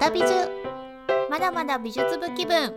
[0.00, 0.32] だ美術
[1.28, 2.72] まだまだ美術部気分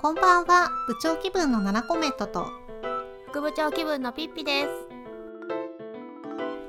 [0.00, 2.46] こんばんは部長気分の7コメントと
[3.26, 4.68] 副部長気分のピッピです。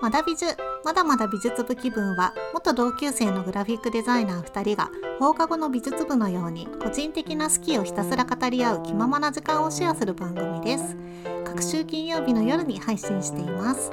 [0.01, 10.97] まだ美術まだまだ美術部気分は元同級生のグラフィックデザイナー2人が放課後の美術部のように個人的な好きをひたすら語り合う気ままな時間をシェアする番組です。
[11.45, 13.92] 各週金曜日の夜に配信しています。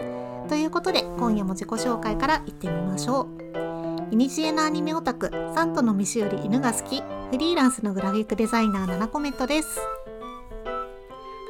[0.49, 3.40] ということで今夜も自己紹介からいってみましょう。
[4.11, 7.01] いにしえのアニメオタクサントの飯より犬が好き
[7.31, 9.79] フリーランスのグラフィックデザイナー7コメントです。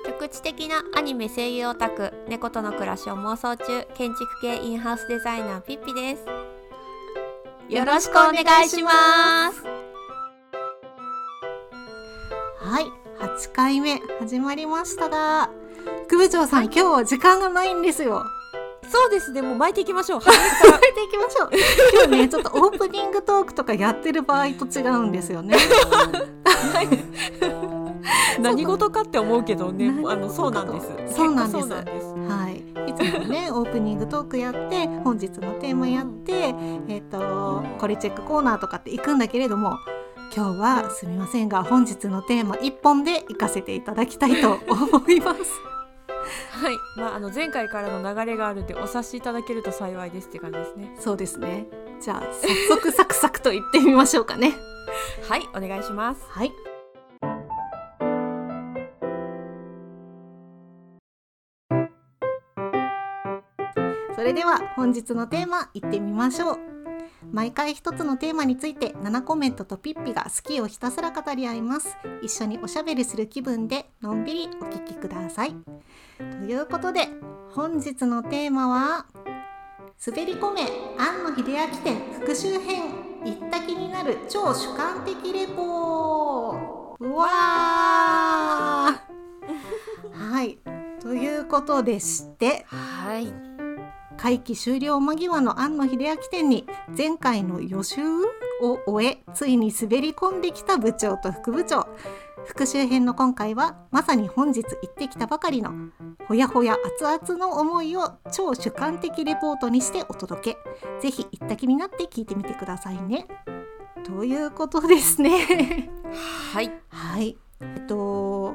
[0.06, 6.26] 局地的なアニメ声優オタク猫との暮らしを妄想中建築系インハウスデザイナーピッピです。
[7.74, 9.62] よろしくお願いします。
[12.58, 12.84] はい
[13.20, 15.48] 8回目始まりましたが
[16.06, 18.24] 副部長さん、今日は時間がないんですよ
[18.90, 19.30] そうです。
[19.30, 20.20] ねもう巻いていきましょう。
[20.20, 20.38] 変え
[20.92, 21.50] ていきましょう。
[21.92, 25.56] 今日ねちょっとオープニングトークとかやってる場合と違うんですよね。
[28.40, 29.94] 何事かって思うけどね。
[30.06, 31.14] あのそうなんです。
[31.14, 31.68] そうなんです。
[31.68, 32.70] はい。
[32.90, 36.54] いつもねオープニングトークやって本日のテーマやって
[36.88, 39.78] えっ、とこれチェックコーナーとかって行くんだけれども
[40.34, 45.79] 今日はすみませんが本日のテーマ一本で行かせていただきたいと思います
[46.50, 46.76] はい。
[46.96, 50.94] まああの前回からの流れがあるんでお察しいただけると幸いですって感じですね。
[50.98, 51.66] そうですね。
[52.00, 54.54] じゃあ早速サクサクと言ってみましょうかね。
[55.28, 56.22] はいお願いします。
[56.28, 56.52] はい。
[64.14, 66.79] それでは本日のテーマいってみましょう
[67.32, 71.96] 毎回一つのテーマについて7コメントとピッピが好きをひたすら語り合います。
[72.22, 75.54] 一緒におしゃべりする気分でのんびりお聞きください。
[76.18, 77.08] ということで
[77.52, 79.06] 本日のテーマは
[80.04, 80.62] 滑り込め
[80.98, 82.90] 庵野秀明展復習編
[83.24, 86.96] 行った気になる超主観的レポ。
[86.98, 87.28] うわー。
[90.12, 90.58] はい。
[91.00, 93.49] ということでしてはい。
[94.20, 98.02] 会期終了間際の庵野秀明展に前回の予習
[98.60, 101.88] を終えついに滑り込んできた部長と副部長。
[102.44, 105.72] 復習編の今回はまさに本日行ってきたばかりの
[106.28, 110.58] ほやほや熱々の思いを超主観的レポートにしてお届け。
[111.00, 113.26] ぜひ行った気になって聞いてみてくださいね。
[114.04, 115.88] ということですね。
[116.52, 116.70] はい。
[116.90, 117.38] はい。
[117.62, 118.54] えっと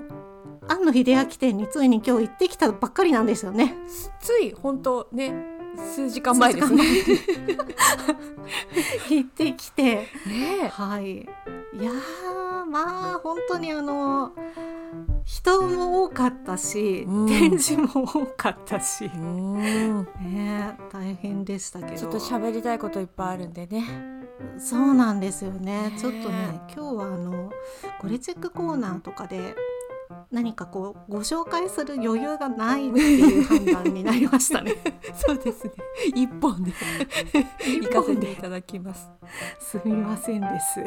[0.68, 3.76] 庵野秀明展についに今日行ってきたばっかりなんですよね。
[4.20, 6.84] つい本当ね数時間前ですね。
[9.10, 10.08] 行ってきて。
[10.26, 11.22] ねはい。
[11.22, 11.26] い
[11.84, 14.32] やーまあ本当にあの
[15.24, 17.28] 人も多かったし、うん。
[17.28, 20.04] 展示も多かったし、えうん。
[20.22, 21.98] ね大変でしたけど。
[21.98, 23.84] ちょっと喋りたいこといっぱいあるんでね。
[24.58, 25.90] そうなんですよね。
[25.90, 27.52] ねちょっとね今日はあの
[28.00, 29.56] これチェックコーナーとかで
[30.36, 34.76] 何かこうご紹介する余裕がないっていう判断になりましたね。
[35.16, 35.72] そうですね。
[36.14, 36.74] 一本で。
[37.64, 39.10] 行かせていただきます。
[39.60, 40.84] すみませんです。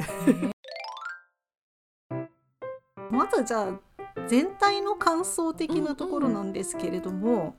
[3.11, 3.81] まずじゃあ
[4.27, 7.57] 全体の感想的なところなんですけれども、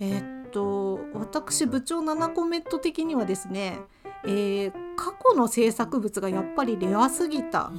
[0.00, 3.80] えーっと私部長7コメント的にはですね、
[4.24, 7.70] えー過去の制作物がやっぱりレアすぎた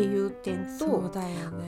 [0.00, 1.10] っていう点とね。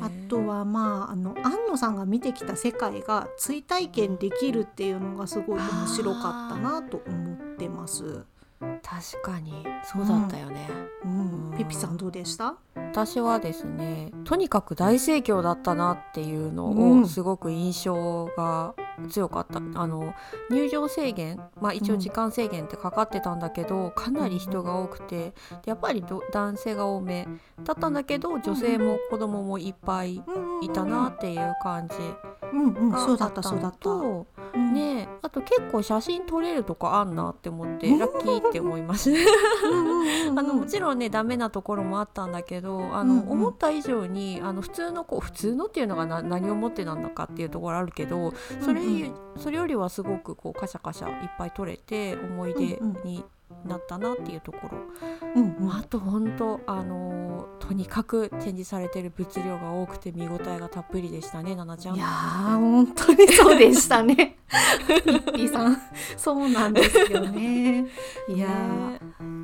[0.03, 8.25] あとはまああの安野さんが見てきた世界が追体験できるっていうのがすごい面白かったなと思ってます。
[8.61, 10.69] 確かにそうだったよね、
[11.05, 11.51] うん。
[11.53, 11.57] う、ん。
[11.57, 12.57] ピピさんどうでした？
[12.75, 17.03] 私はですねとにかく大盛況だったなっていうのうん。
[17.03, 18.75] をすごく印象が
[19.11, 20.15] 強かった、あの
[20.51, 25.35] 入場制限、まあ、一応時間制限ってかかってたんだけど、かなり人が多くてで
[25.67, 27.27] やっぱりど男性が多め
[27.65, 30.23] だったんだけど女性も子供もいっぱい
[30.63, 31.95] いたなっていう感じ。
[31.97, 32.38] うんうん、がそ
[33.15, 33.79] うだあったのったそうだった。
[33.79, 40.41] と、うん、ねえあと結構写真撮れるとこあんなって思ってラッキーって思いました。
[40.41, 43.31] あのもちろんねダメなところもあったんだけどあの、うんうん。
[43.31, 49.15] 思った以上にあの普通のこう普通のっていうのがな何をもってなんだかっていうところあるけどそれ,、うん。
[49.37, 53.03] それよりはすごくこうカシャカシャいっぱい撮れて思い出うんうん。
[53.05, 53.25] に
[53.65, 54.79] なったなっていうところ、
[55.35, 61.97] うんうん、あと本当あのーとにかく展示されてる物量が多くて見応えがたっぷりでしたね奈々ちゃん。
[61.97, 64.39] いやー本当にそうでしたね。
[64.89, 65.77] ピッピーさん
[66.17, 67.87] そうなんですよね。
[68.27, 68.49] いや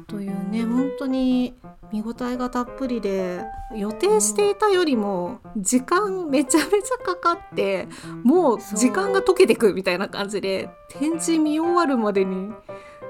[0.06, 1.54] というね本当に
[1.92, 3.44] 見応えがたっぷりで
[3.76, 7.88] 予定していたよりも時間めちゃめちゃかかって
[8.22, 12.52] もう時間が溶けてくみたいな感じで展示見終わるまでに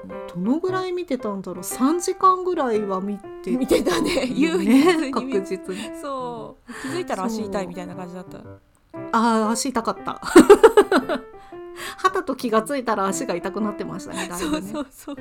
[0.07, 4.25] どのぐらい見てたんだろう？3時間ぐらいは見て見てたね。
[4.33, 5.11] 優ねに。
[5.11, 5.81] 確実に。
[6.01, 6.73] そう。
[6.81, 8.39] 気づいたら足痛いみたいな感じだった。
[9.11, 10.21] ああ足痛かった。
[11.97, 14.67] 肌と気がついたら足が痛くなってましたねだいぶね。
[14.71, 15.15] そうそう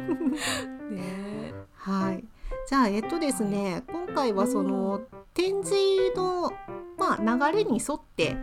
[0.92, 1.54] ね。
[1.75, 2.25] はい。
[2.69, 5.02] じゃあえっとですね今回はその
[5.34, 6.52] 展示の、
[6.96, 8.36] まあ、流れに沿って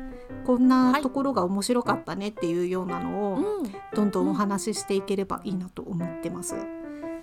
[0.45, 3.71] こんなところが面白かったねっていうようなのをうん。
[3.93, 6.55] どんどんお話ししていければいいなと思ってます。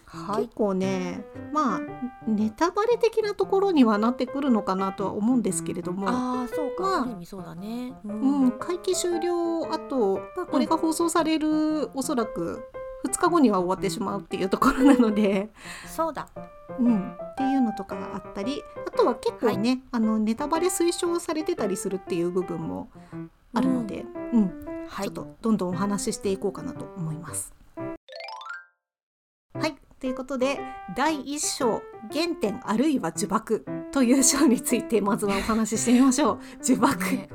[0.04, 0.44] はい。
[0.44, 1.80] 結構ねまあ
[2.26, 7.94] ネタバレ的なところにはなってくるのかなとは思うんですけれども、ああそうか、まあある意味そうだね。
[8.04, 12.62] ううん、会期終了あと、まあ、これが放送される、おそらく
[13.04, 15.50] 2日後には終わってしまうっていうところなので、
[15.86, 16.28] そうだ。
[16.78, 22.90] うん、っていうのとかがあったりあとは結構ね、あのネタバレ推奨されてたりするっていう部分も
[23.54, 24.68] あるので、うん。
[24.88, 25.06] はい。
[25.06, 27.52] ちょっとどんどんお話ししていこうかなと思います。
[29.54, 29.76] はい。
[30.00, 30.60] ということで
[30.96, 36.38] 第1章「原点あるいは呪縛」という章についてまずはお話ししてみましょう。
[36.62, 37.28] 呪縛、ね。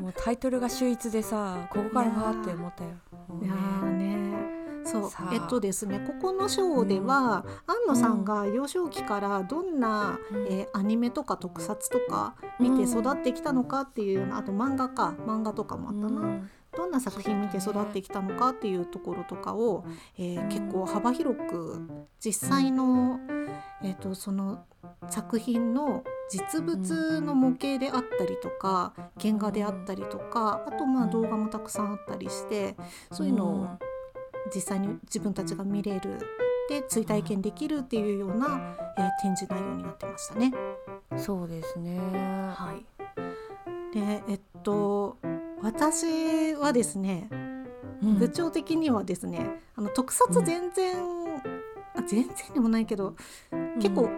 [0.00, 2.90] もうタイトルが秀逸でさここからわーって思ったよ。
[3.42, 4.13] いやーね
[4.84, 5.10] そう。
[5.32, 10.46] えっとですねここの章では、安野さんが幼少期からどんな、うん。
[10.46, 16.50] えーアニメとか特撮とか見て育ってきたのかっていうようなあと漫画か漫画とかもあったな、うん。
[16.76, 19.84] どんな作品見て育ってきたのかっていうところとかを、
[20.18, 21.88] えー結構幅広く
[22.18, 23.20] 実際の、
[23.82, 24.64] えー、とその
[25.08, 31.10] 作品の実物の模型であったりとか原画であったりとかあとまあうん。
[31.10, 32.76] 動画もたくさんあったりして
[33.12, 33.68] そういうのを
[34.54, 36.18] 実際に自分たちが見れる
[36.68, 40.52] で追体験できるっていうような、えー展示内容になってましたね。
[41.10, 41.98] うんそうですね。
[42.56, 45.16] はい、でえっと
[45.62, 47.28] 私はですね
[48.02, 48.18] うん。
[48.18, 49.46] 部長的にはですね
[49.76, 50.96] あの特撮全然、
[51.96, 53.14] あ全然でもないけど
[53.80, 54.10] 結構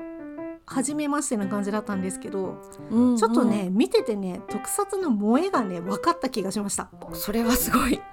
[0.64, 2.56] 初めましてな感じだったんですけど、
[2.90, 6.88] うんちょっとね見ててね特撮の萌えがね分かった気がしました。
[7.08, 8.00] うんそれはすごい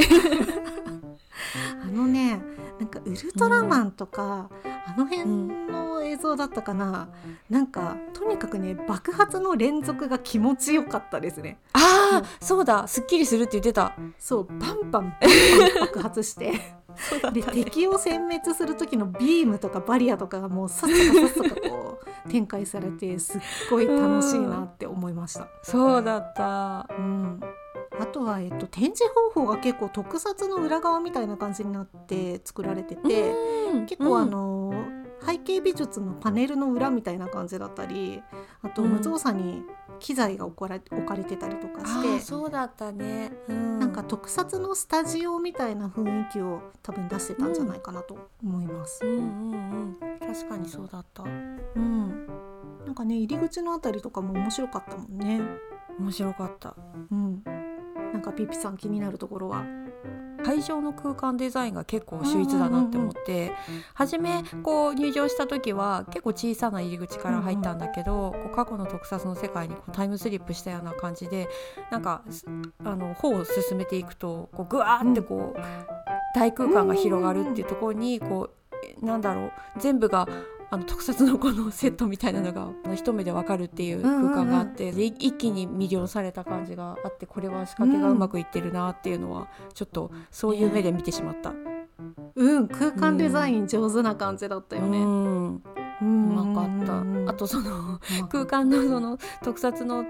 [1.82, 2.42] あのね
[2.80, 7.10] なんかウルトラマンとか、あの辺の映像だったかな、
[7.50, 11.60] なんかとにかくね爆発の連続が気持ちよかったですね。
[11.74, 12.88] ああそうだ。
[12.88, 13.96] すっきりするって言ってた。
[14.18, 15.16] そうバンバン
[15.80, 16.54] 爆発して。
[17.34, 23.42] で敵を殲滅する時のビームとかバリアとかがもうさっさかさっさかこう展開されてすっ
[23.72, 25.48] ごい楽しいなって思いました。
[25.64, 26.88] そうだった。
[26.98, 27.40] うん
[28.04, 29.04] あとは、えっと、展示
[29.34, 33.32] 方法が結構特撮の裏側みたいな感じになって作られてて、
[33.72, 34.74] うん結構あうんの、
[35.26, 38.22] 背景美術のパネルの裏みたいな感じだったり
[38.62, 38.90] あとうん。
[38.90, 39.64] 無造作に
[40.00, 49.00] 機材が置かれ置かれてたりとかしあて、ーそうだったね、うん、なんか特撮のスタジオみたいな雰囲気を多分出してたんじゃないかなと思います。
[49.06, 49.98] うんうんうん。
[50.20, 51.24] 確かにそうだった。
[51.24, 52.28] うん、
[52.86, 55.40] なんかね入り口のあたりとかも面白かったもんね。
[56.00, 56.76] 面白かった。
[57.12, 57.44] うん
[58.24, 59.64] かピピさん気になるところは。
[60.44, 63.54] 会場の空間デザインが結構秀逸だなって思って、
[63.94, 71.48] 初めこう入場した時は結構小さな入り口から入ったんだけど、こう過去の特撮の世界にこうタイムスリップしたような感じで
[71.92, 72.46] なんかす
[72.84, 75.60] あの方を進めていくとこうぐわーってこう、
[76.36, 80.28] 大空間が広がるっていうところにこうえなんだろう全部が
[80.74, 91.54] あの特撮のこのセットみたいなのが一目でわかるっていう空間があって、でい一気に魅了された感じがあってこれは仕掛けがうまくいってるなっていうのはちょっとそういう目で見てしまった。
[92.36, 94.98] うん、空間デザイン上手な感じだったよね。
[94.98, 95.64] うん、
[96.04, 96.54] ううん。
[96.54, 97.32] まかった。
[97.32, 100.06] あとその空間のその特撮の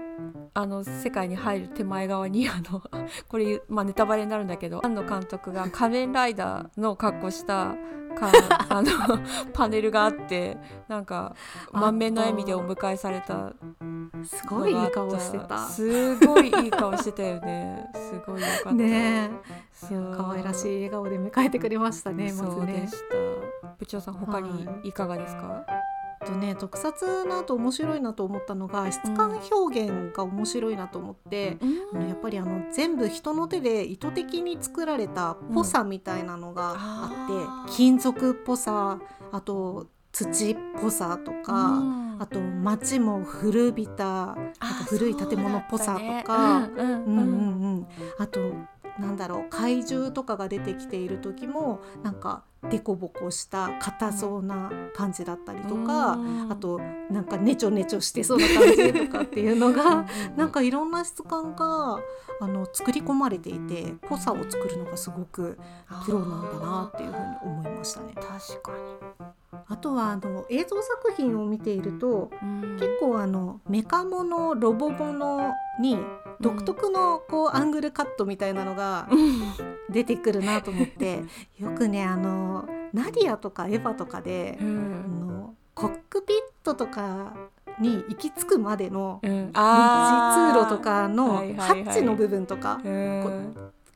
[0.52, 2.82] あの世界に入る手前側にあの
[3.28, 7.74] これまあネタバレになるんだけど庵野監督が仮面ライダーの格好した
[8.14, 8.30] か
[8.70, 8.90] あの
[9.52, 10.56] パネルがあって
[10.88, 11.34] なんか
[11.72, 13.52] 満面の笑みでお迎えされた
[14.24, 15.66] すごいいい顔してた。
[15.68, 17.90] すごいいい顔してたよね。
[17.94, 18.72] すごいよかった。
[18.72, 19.30] ね
[19.90, 22.32] 可愛らしい笑顔で迎えてくれましたね。
[22.32, 22.48] まずね。
[22.48, 22.92] そうでし。
[23.62, 23.68] た。
[23.78, 24.92] 部長さん他にい。
[24.92, 25.66] かがですか、
[26.20, 31.58] あとね特撮の後面白いなと思ったのが質感表現が面白いなと思って、
[31.92, 37.76] あのやっぱりあの全部人の手で意図的に作られたぽさみたいなのがあって、あー。
[37.76, 39.00] 金属っぽさ
[39.32, 42.04] あと土っぽさとか、うん。
[42.20, 44.54] あと街も古びたなんか
[44.86, 46.68] 古い建物っぽさとか。
[48.18, 48.40] あと
[48.98, 56.52] なんだろう怪獣とかが出てきている時もなんかデコボコした硬そうな感じだったりとか、うん。
[56.52, 56.80] あと
[57.10, 60.06] なんかネチョネチョしてそうな感じとかっていうのが
[60.36, 61.98] なんかいろんな質感が
[62.40, 65.58] あの作り込まれていて濃さを作るのがすごく
[66.04, 68.14] プロなんだなっていうふうに思いましたね。
[68.14, 68.72] 確か
[69.68, 75.98] あとはあの映像作品を見ているとに、結構あのメカモノロボモノに
[76.40, 79.08] 独特のこうアングルカットみたいなのが
[79.90, 81.22] 出てくるなと思って
[81.58, 87.34] よくねあのナディアとかエヴァとかでうあんのコックピットとか
[87.80, 89.60] に行き着くまでのうん、道
[90.52, 93.54] 通路とかのハッチの部分とかうん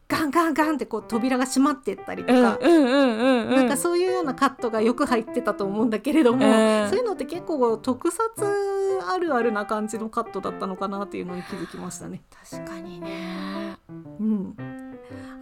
[0.09, 2.59] ガンガンガンってこう扉が閉まってったりとうんか。
[2.61, 3.57] うんうんうんうん。
[3.57, 6.89] なんかそういうようなカットがよく入ってたと思うんだけれども、うん。
[6.89, 8.19] そういうのって結構特撮
[9.07, 12.23] あるあるな感じのカットだったのかなっていうのに気づきましたね。
[12.51, 13.77] 確かにね。
[13.89, 14.57] うん、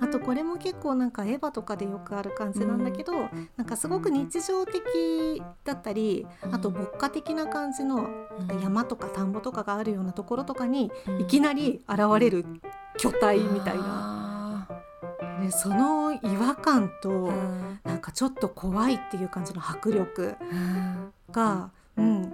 [0.01, 3.13] あとこれも結構なんかエヴァとかでよくある感じなんだけど、
[3.57, 8.09] なんかすごく日常的だったりあと牧歌的な感じの
[8.63, 12.45] 山とか田んぼとかがあるようなところとかにいきなり現れる
[12.99, 14.26] 巨体みたいな、な、
[15.39, 17.81] ね、その違和感とうん。
[17.85, 21.13] なんかちょっと怖いっていう感じの迫力うん。
[21.33, 22.33] が、うん、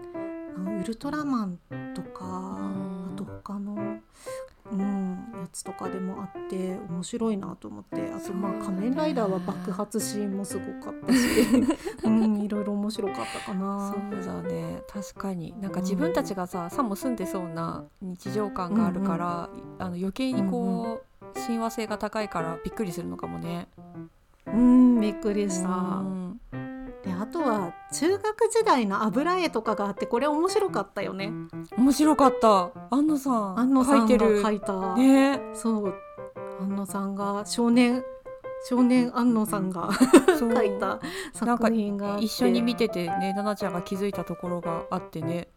[0.57, 1.59] あのウルトラマン
[1.95, 3.13] とか、ん。
[3.15, 3.75] あと他の、
[4.71, 11.19] うん、やつとかでもあって面白いなと思ってあとまあ仮面ライダーは爆発シーンもすごかったし、
[12.05, 13.17] うん、いろいろ面白かっ
[13.47, 13.95] たかな。
[14.11, 14.19] そ。
[14.19, 14.83] うだね。
[14.89, 15.55] 確かに。
[15.61, 21.12] なんか自分たちがさ、さも住んでそうな日常感があるから、あの余計にこう、
[21.49, 23.69] 親和性が高いからびっくりするのかもね。
[24.47, 25.69] うん、びっくりした。
[25.69, 25.73] う
[26.05, 26.41] ん。
[27.05, 31.33] であとは中学時代の油絵とかがあってこれ面白かったよね。
[31.77, 32.71] 面白かった。
[32.91, 35.41] 安野さん安野さんが描いた、ね。
[35.55, 35.95] そう。
[36.61, 38.05] 安野さんが少年
[38.69, 39.91] 少年安野さんが
[40.39, 40.49] そう。
[40.51, 41.01] 描いた
[41.33, 45.49] 作品が一緒に見ててね奈々ちゃんが気づいたところがあってね。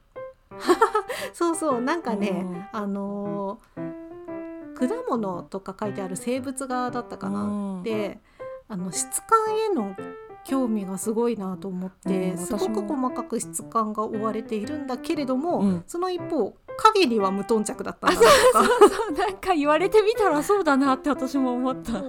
[1.33, 1.81] そうそう。
[1.81, 2.65] なんかね、うん。
[2.71, 3.74] あのー
[4.75, 7.83] 果物とか書いてある生物画だったかな、うん。
[7.83, 8.19] で
[8.67, 9.95] あの質感への
[10.43, 15.83] 興味がすごいなと思って、うんすごく細かく質感が追われているんだけれども、うん。
[15.87, 18.89] その一方影には無頓着だったんだなとか。
[18.89, 22.03] そうなんか言われてみたらそうだなって私も思った。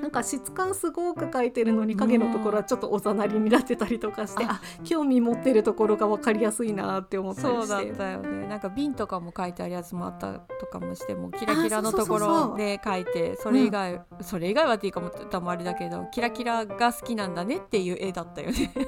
[0.00, 8.46] なんか質感すごく描いてるのに影のところはちょっとおざなりになってたりとかして、うんあ興味持ってるところが分かりやすいなって思ったりそうしてだったよね。
[8.46, 18.72] なんか瓶とかも書いてあるやつもあったとかもしてもキラキラのところで書いてそれ以外、それ以外はっていうかも多分あれだけどキラキラが好きなんだねっていう絵だったよね。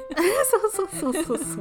[0.70, 1.60] そうそうそうそうそ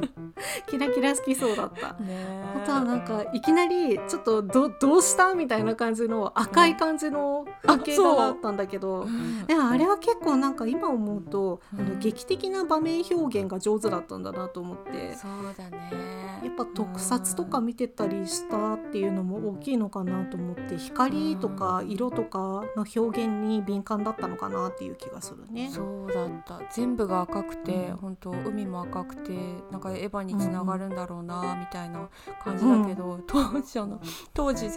[0.68, 1.94] キラキラ好きそうだった。
[2.02, 11.88] ねあとはなんかいきなりちょっとどどうしたみたいな感じの赤い感じの風景画があったんだけど、うんでもあれは結構なんか今思うと、あうん。
[11.88, 15.14] の劇的な場面表現が上手だったんだなと思って。
[15.14, 16.40] そうだね。
[16.44, 25.70] やっぱ特撮とか見てたりしたっていうのも大きいのかなと思って光とか色とかの表現に敏感だったのかなっていう気がするね。
[25.72, 26.60] そうだった。
[26.72, 27.96] 全部が赤くて、うん。
[27.96, 29.32] 本当海も赤くて
[29.70, 32.08] なんかエヴァにつながるんだろうなみたいな
[32.42, 34.00] 感じだけど、当時あの
[34.32, 34.68] 当時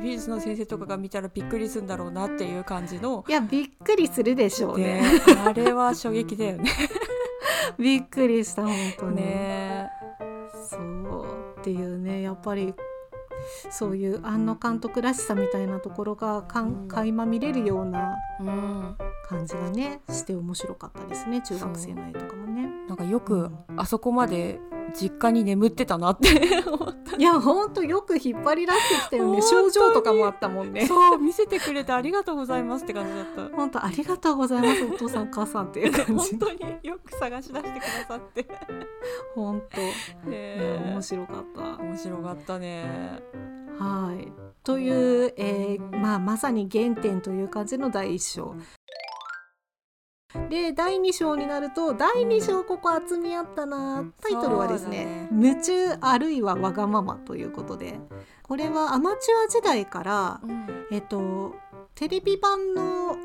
[0.00, 3.24] 美術の先生とかが見たらびっくりするんだろうなっていう感じの。
[3.28, 5.02] いやびっくりするでしょうでね。
[5.46, 6.70] あれは衝撃だよね。
[7.78, 9.16] びっくりした本当に。
[9.16, 9.90] ね
[10.68, 12.74] そうっていうねやっぱり
[13.70, 18.96] そういう庵野監督らしさみたいなところがかうんん垣間見れるようなうん、
[19.28, 22.68] 感じがねして面白かったですね中学生の絵とかもね。
[22.88, 24.60] なんかよくうんあそこまで
[24.94, 26.28] 実家に眠ってたなって。
[27.18, 30.86] いやほんとよく引っ張り出してきたよね症状とかもあったもんね。
[30.86, 33.56] そう見せてくれてありがとうございますって感じだった。
[33.56, 38.46] 本当ありがとうございますお父さんお母さんっていう感じ本当によく探し出してくださって。
[39.34, 39.80] 本当、
[40.30, 41.82] ねね、面白かった。
[41.82, 43.20] 面白かったね。
[43.78, 44.32] はい
[44.64, 48.54] という、えーまあ、まさに原点という感じの第一章。
[50.50, 57.98] で第2章になると第2章ここ厚みあったなタイトルはですね「夢中あるいはわがまま」ということで
[58.42, 60.40] これはアマチュア時代から、
[60.90, 61.54] えっと、
[61.94, 63.16] テレビ版の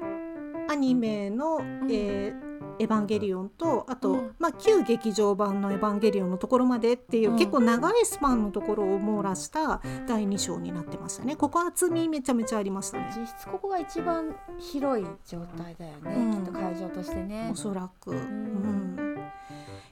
[0.70, 4.36] アニメの、えーエヴァンゲリオンとあと、うん。
[4.40, 7.38] まあ、旧劇場版のエヴァンゲリオンのところまでっていう、うん。
[7.38, 11.36] 結構長いスパンのところを網羅した第2章になってましたね。
[11.36, 13.12] ここ厚みめちゃめちゃありましたね。
[13.16, 16.34] 実質ここが一番広い状態だよね、うん。
[16.34, 17.50] きっと会場としてね。
[17.54, 17.56] お。
[17.56, 18.18] そらく、うん。
[18.18, 19.13] ん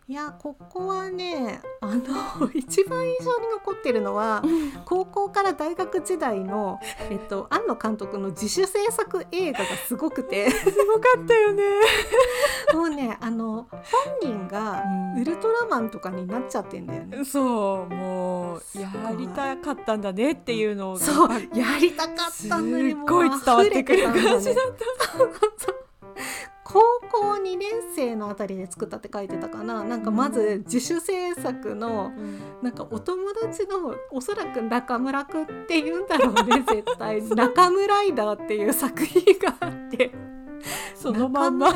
[0.07, 4.43] いやここはねあの 一番印象に残ってるのは
[4.83, 6.79] 高校から大学時代の、
[7.09, 10.49] えっと、庵野監督の自主制作映画がすごくて。
[10.51, 11.63] すごかったよね。
[12.73, 13.81] もうねあの本
[14.21, 14.83] 人が
[15.17, 17.23] ウルトラマンとかになっちゃってんだよね。
[17.23, 22.15] そうもうやりたかったんだねっていうのをそうやりたかっ
[22.49, 25.90] たんだねすっごい伝わってくる感じだった
[26.71, 26.79] 高
[27.11, 29.83] 校2年生のあたりで作ったって書いてたかな。
[29.83, 32.13] なんかまず自主制作の
[32.61, 37.21] なんかお友達のおそらく中村くんっていうんだろうね絶対。
[37.35, 40.11] 中村ライダーっていう作品があって。
[40.95, 41.73] そのまんま。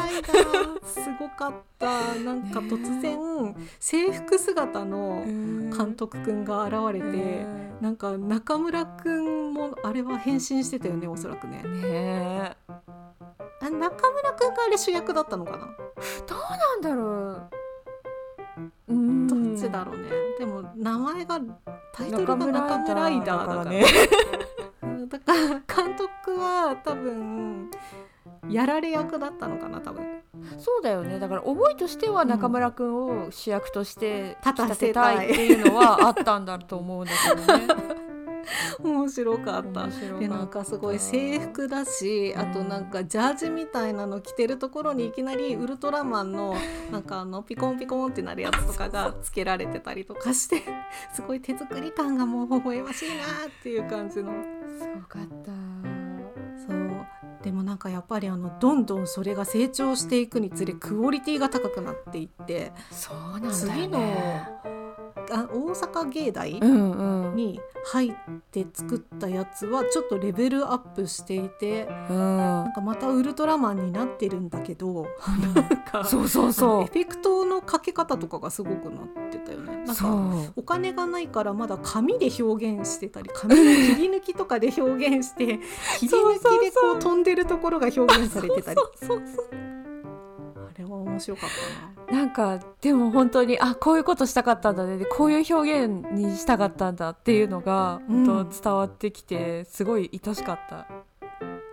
[0.83, 2.15] すごかった。
[2.23, 7.45] なんか突然制服姿の監督くんが現れて
[7.81, 11.63] なんか中村くんもあれは変身してたよねおそらくね。
[11.63, 12.55] ね
[13.69, 15.57] 中村くんがあれ主役だったのかな？
[15.57, 15.65] ど
[16.35, 17.49] うなんだろう。
[18.89, 19.27] うん。
[19.27, 20.09] どっちだろうね。
[20.39, 21.39] でも名前が
[21.93, 23.65] タイトルが中村ライダーだから。
[23.65, 23.85] ね
[24.83, 27.69] うんだから監督は多分
[28.49, 30.21] やられ役だったのかな多分。
[30.57, 31.19] そうだよね。
[31.19, 37.67] だから思いとしては中村くんを主役として立たせたいっていうのはあったんだと思うんだけどね
[38.83, 39.87] 面白かった。
[40.19, 46.55] でなんかすごい制服だしあとなんかジャージみたいなの着てるところにいきなりウルトラマンの
[46.91, 50.61] なんかあのピコンピコンってなるやつとかがつけられてたりとかして
[51.13, 53.17] すごい手作り感がもう微笑ましいなっ
[53.63, 54.31] ていう感じの。
[54.77, 55.94] すごかった
[57.45, 63.55] でもなんかやっぱりあのどんどんそれが成長していくにつれクオリティが高くなっていってそうなんだよね。
[63.55, 63.99] 次の
[65.31, 67.35] あ大阪芸大うんうん。
[67.35, 68.13] に入っ
[68.51, 72.37] て作ったやつはちょっとレベルアップしていてうん。
[72.37, 75.05] なんかまたウルトラマンになってるんだけど
[75.53, 79.74] なんかそうそうそエフェクトのかけ方とかがすごくなってたよね。
[79.85, 80.53] なんかう。
[80.55, 85.59] お金がないからまだ紙で表現してたり紙の切り抜きとかで表現して
[85.99, 88.81] 切り抜きでこう飛んでるところが表現されてたり。
[90.75, 91.49] あれは面白かっ
[92.07, 92.19] たな。
[92.19, 94.97] なんかでも本当にあこういうことしたかったんだね。
[94.97, 98.25] でこういう表現にしたかったんだっていうのがうん。
[98.25, 100.87] 本当伝わってきて、すごい愛しかった。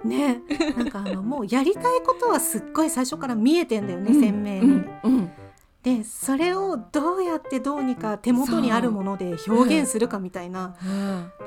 [0.04, 0.42] ね。
[0.76, 4.60] なんかあのもうやりたいことはすっごい最初から見えてんだよね、鮮明に。
[4.60, 4.90] うん。
[5.04, 5.30] うん
[5.82, 10.76] でそれをどうやってどうにか手元にあるもので表現するかみたいな、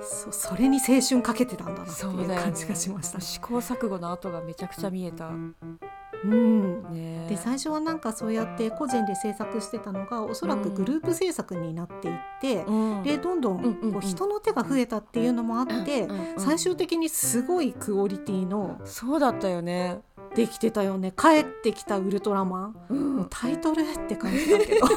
[0.01, 3.21] そそれに青春かけてたんだなっていう感じがしました。
[3.21, 5.29] 試行錯誤の跡がめちゃくちゃ見えた。
[5.29, 6.83] うん。
[6.91, 13.03] ねで最初はなんかそうやって個人で制作してたのがおそらくグループ制作になっていって、うん。
[13.03, 13.91] でどんどんうんうんうん。
[13.93, 16.39] こう人の手が増えたっていうのもあって、うんうんうん。
[16.39, 20.01] 最終的にすごいクオリティのそうだったよね。
[20.35, 23.15] できてたよね「帰ってきたウルトラマン」うん。
[23.17, 24.87] もうタイトルって感じだけど。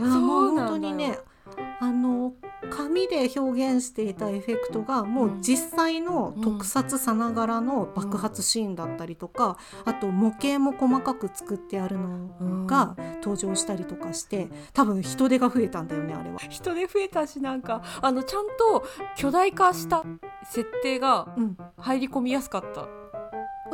[0.00, 1.18] まあもう本当にね
[1.80, 2.32] あの
[2.70, 16.38] 紙で表現していたエフェクトがもう実際の特撮さながらの爆発シーンだったりとか、あと模型も細かく作ってあるのが登場したりとかして多分人手が増えたんだよねあれは。
[16.48, 18.84] 人で増えたしなんかあのちゃんと
[19.16, 20.04] 巨大化した
[20.44, 21.56] 設定がうん。
[21.76, 23.03] 入り込みやすかった。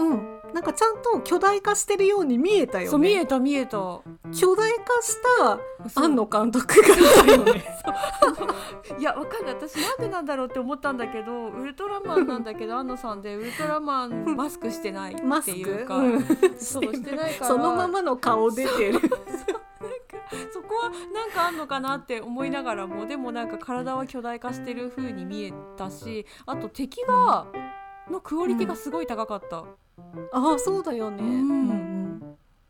[0.01, 2.91] うん、なんかちゃんと巨大化してるように見えたよね。
[2.91, 4.01] そう見えた見えた。
[4.33, 5.17] 巨大化し
[5.95, 6.87] た庵野監督が。
[8.99, 9.55] いやわかんない。
[9.55, 16.21] 私なんでなんだろうって思ったんだけどウルトラマンなんだけど安野さんでウルトラマンマスクしてないっていうか、うん。
[16.59, 17.47] そうしてないから。
[17.47, 19.01] そのままの顔出てる。
[20.53, 27.47] そこはなんかあんのかなって思いながらもでもなんか体は巨大化してる風に見えたしあと敵が
[28.09, 29.61] のクオリティがすごい高かった。
[29.61, 29.67] っあ
[30.33, 31.23] あそうだよね。
[31.23, 31.71] うん。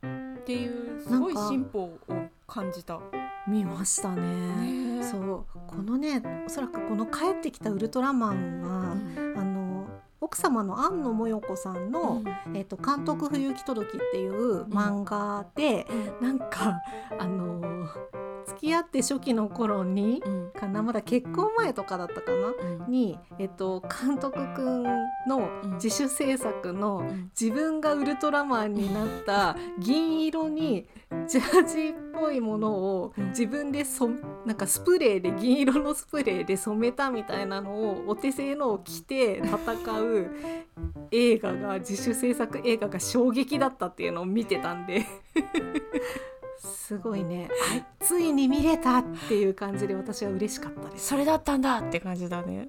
[0.02, 1.98] うんていうすごい進歩を
[2.46, 2.96] 感じた。
[2.96, 4.98] うん見ましたね。
[5.00, 5.44] ねそう。
[5.66, 8.92] このねおそらくこの帰ってきたウルトラマンは、
[9.36, 9.88] あの
[10.20, 12.22] 奥様の庵野もよこさんの、
[12.54, 15.86] えっと監督不行き届きっていう漫画で、
[16.20, 16.80] なんか
[17.18, 17.88] あの
[18.46, 20.50] 付き合って初期の頃にうん。
[20.50, 22.90] かなまだ結婚前とかだったかなうん。
[22.90, 24.82] に、えっと、監督くん
[25.28, 27.30] の自主制作のうん。
[27.38, 30.86] 自分がウルトラマンになった 銀色に
[31.26, 33.28] ジャージっぽいものをうん。
[33.28, 34.08] 自分でそ
[34.44, 40.30] なんかスプレーで銀色のスプレーで染めたみたいなのをお手製のを着て戦う
[41.10, 45.06] 映画が自主制作映画が衝撃だったっていうのを見てたんで。
[46.60, 47.48] すごいね。
[47.50, 51.08] あついに見れたっていう感じで私は嬉しかったです。
[51.08, 52.68] それだったんだって感じだね。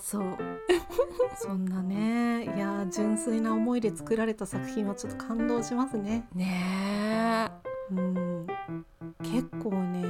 [0.00, 0.36] そう。
[1.36, 2.44] そんなね。
[2.44, 6.26] いや純粋な思いで作られた作品はちょっと感動しますね。
[6.34, 7.50] ね
[7.90, 8.46] ううん、
[9.22, 10.02] 結構ね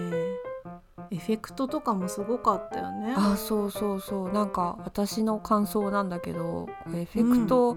[1.10, 3.14] エフェクトとかもすごかったよね。
[3.16, 4.32] あそうそうそう。
[4.32, 7.76] なんか私の感想なんだけどエフェクトっ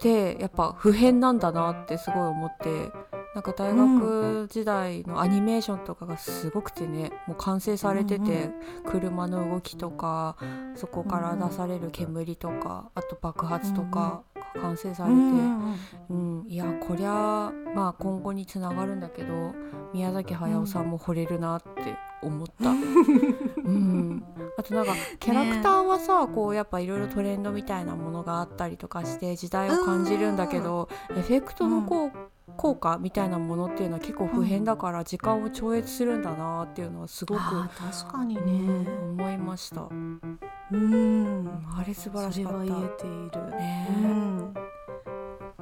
[0.00, 2.90] てやっぱ普遍なんだなってすごい思って
[3.34, 8.50] なんか大学時代のアニメーションとかがすごくてねもう完成されてて、
[8.84, 10.36] 車の動きとか
[10.74, 14.22] そこから出される煙とかあと爆発とか
[14.54, 15.76] が完成されて、うん
[16.10, 16.14] う
[16.44, 19.54] ん、いやこりゃまあ今後につながるんだけど
[19.94, 22.70] 宮崎駿さんも惚れるなって思った。
[23.64, 24.24] うん、
[24.56, 32.10] あとなんかキャラクターはさ、こうやっぱいろいろトレンドみたいなものがあったりとかして時代を感じるんだけど、エフェクトの効
[32.56, 38.52] 効果みたいなものっていうのは結構普遍だから時間を超越するんだなっていうのはすごく、あー確かにうね。
[38.82, 39.82] ん思いました。
[39.82, 42.58] うん、あれ素晴らしかった。
[42.58, 43.50] それは言えている。
[43.56, 44.54] ねうん、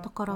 [0.02, 0.34] だから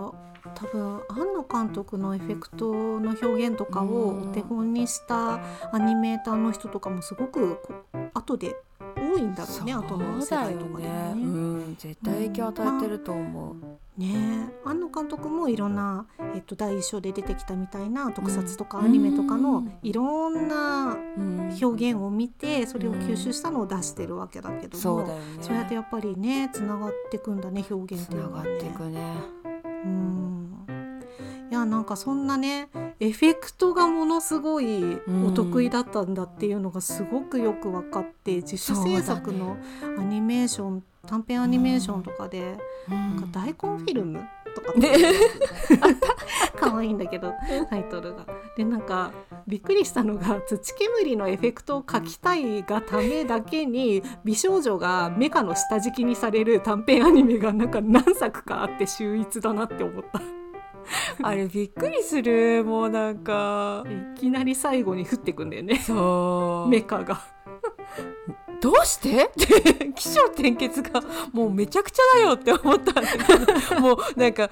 [0.55, 5.41] 多分庵野監督のエフェクトの表現とかをお手本にした
[5.73, 7.59] アニメーターの人とかもすごく
[8.13, 8.57] 後で
[9.15, 10.91] 多いんだろうね後の世代とかでね。
[10.91, 11.15] もね。
[11.15, 11.27] う
[11.71, 13.57] ん、絶対影響与えてると思う。
[13.97, 25.25] ねえ庵野監督もいろんな、えっと、第一章で出てきたみたいな特撮とかうんアニメとかのうんいろんなうん、表現を見てそれを吸収したのを出してるわけだけども、そうだよね。
[25.41, 28.45] そうやってやっぱりねつながっていくんだね表現っていうのはね。
[28.45, 29.45] つながっていくね。
[29.85, 30.44] うん
[31.55, 39.57] いやなんかそんなねエフェクトがものすごいお得意だったんだっていうのがすごくよく分かって自主制作の
[39.97, 42.57] アニメーション、短編アニメーションとかで、
[42.89, 44.21] なんか大根フィルム
[44.53, 44.73] とか
[46.59, 47.33] 可愛 いんだけど
[47.71, 48.27] タイトルが。
[48.57, 49.13] でなんか
[49.47, 60.44] びっくりしたのが土煙のエフェクトを描きたいがためだけに美少女がメカの下敷きにされる短編アニメがなんか何作かあって秀逸だなって思った。
[61.23, 62.65] あれびっくりする。
[62.65, 63.85] もうなんか。
[64.17, 65.79] いきなり最後に降ってくんだよね。
[65.79, 66.69] そう。
[66.69, 67.21] メカが。
[68.61, 69.27] どうして？
[69.27, 71.03] っ て起承転結が。
[71.33, 73.81] もうめちゃくちゃだよって思ったんだけど。
[73.81, 74.49] もうなんか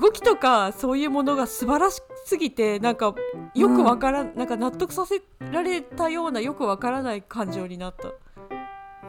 [0.00, 3.14] 動きとかそういうものが素晴らしすぎてなんか
[3.54, 5.20] よくわからん、なんか納得させ
[5.50, 8.08] られたようなよくわからない感情になった。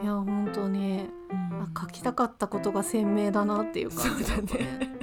[0.00, 4.98] いや本当ねあ書きたかったことが鮮明だなっていう感じそうだね。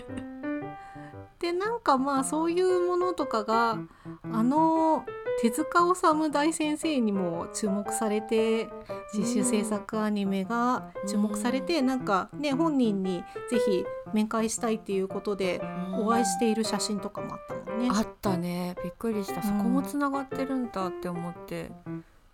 [1.45, 3.77] でなんかまあそういうものとかが
[4.23, 5.05] あの
[5.43, 8.67] 手塚治虫大先生にも注目されて
[9.13, 15.61] 自主制作アニメが注目されてなんかね本人にぜひ面会したいっていうことで
[15.93, 17.89] お会いしている写真とかもあったもんね。
[17.91, 18.75] あったね。
[18.83, 19.43] びっくりした。
[19.43, 21.71] そこもつながってるんだって思って、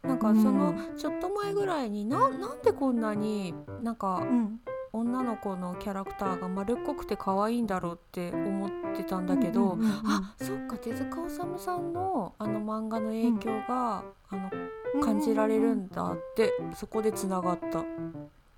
[0.04, 0.42] なんかうん。
[0.42, 4.62] そのちょっと前ぐらいにななんでこんなになんかうん。
[4.94, 17.84] 女の子のキャラクターが丸っこくて可愛いんだろうって思ってたんだけど、うんうんうんうんあそっか手塚治虫さんのあの漫画の影響が、あの感じられるんだって、そこでつながった。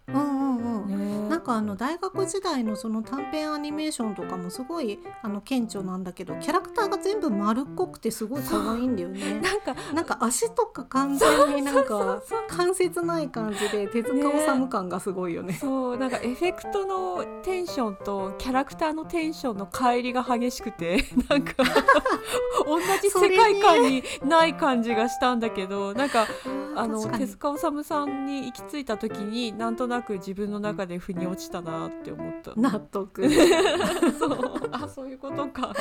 [0.08, 1.24] うんうんうん。
[1.24, 9.42] ねなんかあの大学時代のその短編アニメーションとかもすごいあの顕著なんだけどキャラクターが全部丸っこくてすごい可愛いんだよね。
[9.42, 15.54] なんかなんか足とか完全になんか関節ない感じで手塚治虫感がすごいよね。
[15.54, 21.54] そうなんかエフェクトのテンションとキャラクターのテンションの乖離が激しくて なんか
[22.66, 26.28] 同じ世界観にない感じがしたんだけど、なんか
[26.76, 32.54] あの手塚治虫さんに行き着いた時になんとなく自分の中で腑に落ちたなって思った。
[32.56, 33.22] 納得。
[33.22, 33.30] ね
[34.18, 35.74] そう あそういうことか。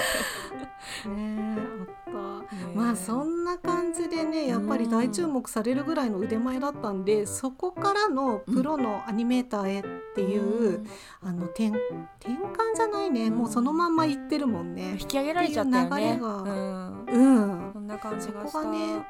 [1.06, 2.56] えあった。
[2.56, 10.84] ねまあそんな感じでねやっぱり大注目されるぐらいの腕前だったんでそこからのプロのアニメーターへっていう、
[11.22, 15.08] あの転転換じゃないね、うんもうそのまんま言ってるもんね引。
[15.08, 15.96] き上げられちゃったよね。
[15.96, 18.50] 流れがうん、うんそんな感じがした。
[18.50, 19.06] そこがね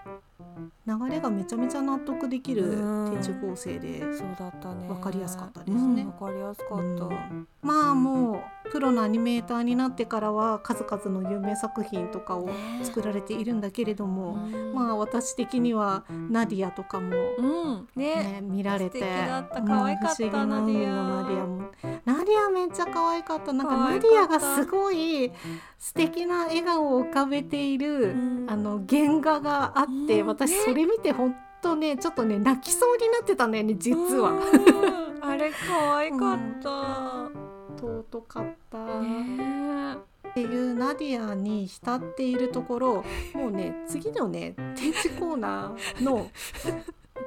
[0.85, 3.13] 流れがめちゃめちゃ納得できるうん。
[3.13, 4.89] 展示構成で、そうだったね。
[4.89, 6.03] わかりやすかったですね。
[6.03, 6.83] うんわかりやすかった。
[6.83, 7.49] うん。
[7.63, 12.49] まあもうプロのアニメーターになってからは数々の有名作品とかを
[12.83, 14.75] 作られているんだけれども、うん。
[14.75, 18.15] まあ私的にはナディアとかも、うん、ね。
[18.15, 19.63] ね、見られて素敵だった。
[19.63, 21.23] 可愛かったナナディア。
[21.29, 21.92] ディアもナ
[22.33, 23.53] ディアめっちゃ可愛かった。
[23.53, 25.31] なんか可ナディアがすごい
[25.79, 28.47] 素敵な笑顔を浮かべている、うん。
[28.49, 34.31] あの原画があって、うん私ねそれ見て本当ねちょっとね泣きそうになってたんだよね実は。
[34.31, 35.25] うん。
[35.25, 37.53] あれ可愛かった。
[37.77, 39.97] 尊かった、ね
[40.33, 46.31] っていうナディアに浸っているところもうね次のね展示コーナーの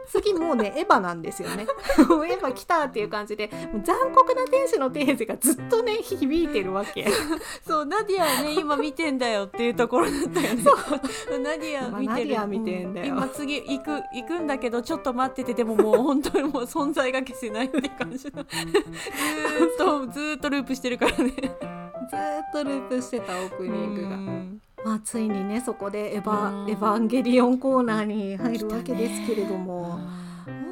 [0.07, 1.65] 次もうねエヴァなんですよね。
[1.97, 3.49] エヴァ来たっていう感じで
[3.83, 7.07] 残酷な天使のテーゼがずっとね響いてるわけ。
[7.67, 10.63] そうナディアはね今見てんだよっていうところだったよね。
[11.43, 13.15] ナディア見てる、ナディア見てんだよ。
[13.15, 18.43] う今次行く行くんだけどちょっと待っててでももう本当にもう存在が消せないって感じの。
[18.43, 21.31] ずーっとずーっとループしてるからね。
[21.31, 24.55] ずーっとループしてたオープニングが。
[24.85, 26.69] うんまあ、ついにねそこでエヴァうん。
[26.69, 29.99] エヴァンゲリオンコーナーに入るわけですけれども、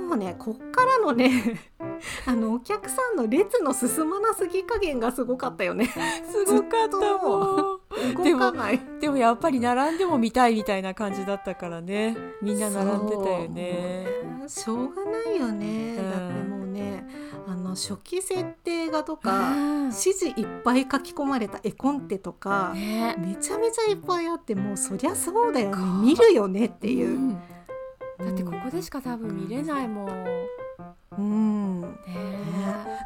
[0.08, 1.60] もうねこっからのね
[2.28, 5.88] あのお客さんの列の進まなすぎ加減がすごかったよね。
[6.30, 7.80] すごかったも
[8.22, 8.80] ん動かない。
[9.00, 12.16] でもやっぱり並んでも見たいみたいな感じだったからね。
[12.42, 14.06] みんな並んでたよね。
[14.48, 16.12] しょうがないよね、うん。
[16.12, 16.53] だって
[17.54, 19.84] あの初期設定画とか、うん。
[19.86, 23.16] 指示いっぱい書き込まれた絵コンテとか、ね。
[23.20, 25.78] めちゃめちゃいっぱいあってもうそりゃそうだよね。
[26.02, 27.10] 見るよねっていう。
[27.10, 27.30] う、ん。
[27.34, 27.38] だ
[28.32, 30.08] ってここでしか多分見れないもん。
[30.08, 30.63] ね
[31.18, 32.44] うん、え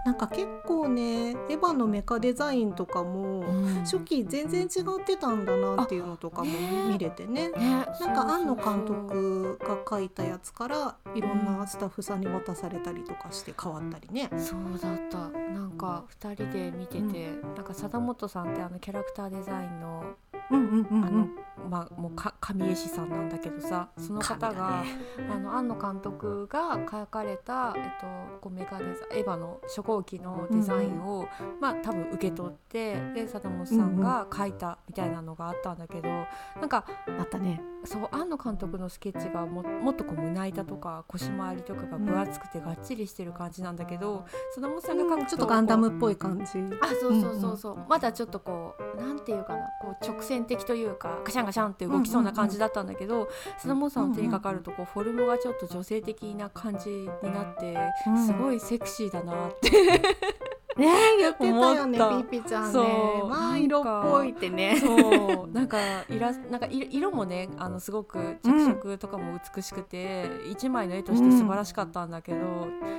[0.06, 0.16] なん。
[0.18, 3.44] か結構ねエヴァのメカデザインとかも、
[3.82, 5.46] 初期全然違ってたん。
[5.46, 6.52] だなっていうのとかも
[6.90, 7.50] 見れてね。
[7.50, 7.86] ねなん。
[7.86, 11.46] か庵野監督が書いたやつからいろん。
[11.46, 12.22] なスタッフさん。
[12.22, 14.30] に渡されたりとかして変わったりね。
[14.38, 15.72] そうだったなん。
[15.78, 17.66] か2人で見てて、なん。
[17.66, 18.54] か貞本さん。
[18.54, 20.04] ってあのキャラクターデザインの
[20.52, 21.32] うんうんうん
[21.70, 24.84] まあもうか神絵師さんなんだけどさその方が、
[25.30, 28.06] あの庵野監督が書かれた、えっと、
[28.42, 31.28] こうメガデザエヴァの初号機のデザインを、
[31.60, 36.86] まあ多分受け取ってで貞本さんが書いたみたいなのがあったんだけど、なんか
[37.20, 37.62] あったね。
[37.84, 46.60] そう庵野監督のスケッチがももっとこう胸板とか腰回りとかが分厚くてがっちりしてる感じなんだけど貞本さんが描くとちょっとガンダムっぽい感じ。
[46.82, 53.28] あそうそうそうそう、まだちょっとこうなんていうかなこう直線的というかガシャンガシャンって動きそうな感じだったんだけど
[53.62, 58.26] 須田本さんの手にかかるとこうフォルムがちょっと女性的な感じになってうん。
[58.26, 59.70] すごいセクシーだなって、
[60.78, 62.80] ね言ってたよねピッピちゃんね。
[63.28, 64.80] まあ色っぽいってね。
[64.80, 72.40] そうなんかイラなんか色色もねあのすごく着色とかも美しくて、一枚の絵として素晴らしかったんだけど、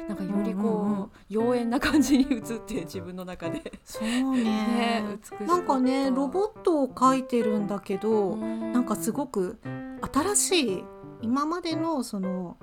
[0.09, 1.11] なんかよりこう,、うんうんうん。
[1.31, 3.73] 妖艶な感じに映って自分の中で。
[3.85, 4.43] そうね。
[4.43, 5.05] ね。
[5.09, 5.45] 美しかった。
[5.45, 8.47] なんかねロボットを描いてるんだけど、な
[8.79, 9.59] なんかすごく
[10.13, 10.85] 新しい
[11.23, 12.57] 今までのその、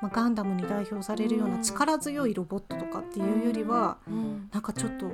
[0.00, 4.48] まあ、ガンダムに代表されるような力強いロボットとかっていうよりは、うん。
[4.52, 5.06] なんかちょっと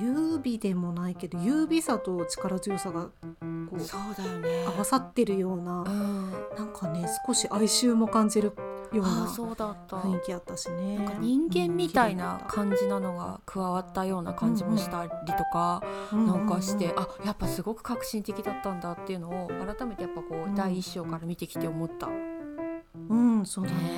[0.00, 3.10] 優美でもないけど優美さと力強さがこ
[3.76, 4.64] うそうだよね。
[4.66, 6.30] 合わさってるようなうん。
[6.56, 8.52] なんかね少し哀愁も感じる
[8.92, 10.98] ようなああそうだった雰囲気あったしね。
[10.98, 22.08] なんか人間みたいな感じなのが加わったような感じもしたりとかなんかして、あやっぱすごく革新的だったんだっていうのを改めてやっぱこう第一章から見てきて思った。
[23.08, 23.90] うん、そうだねね。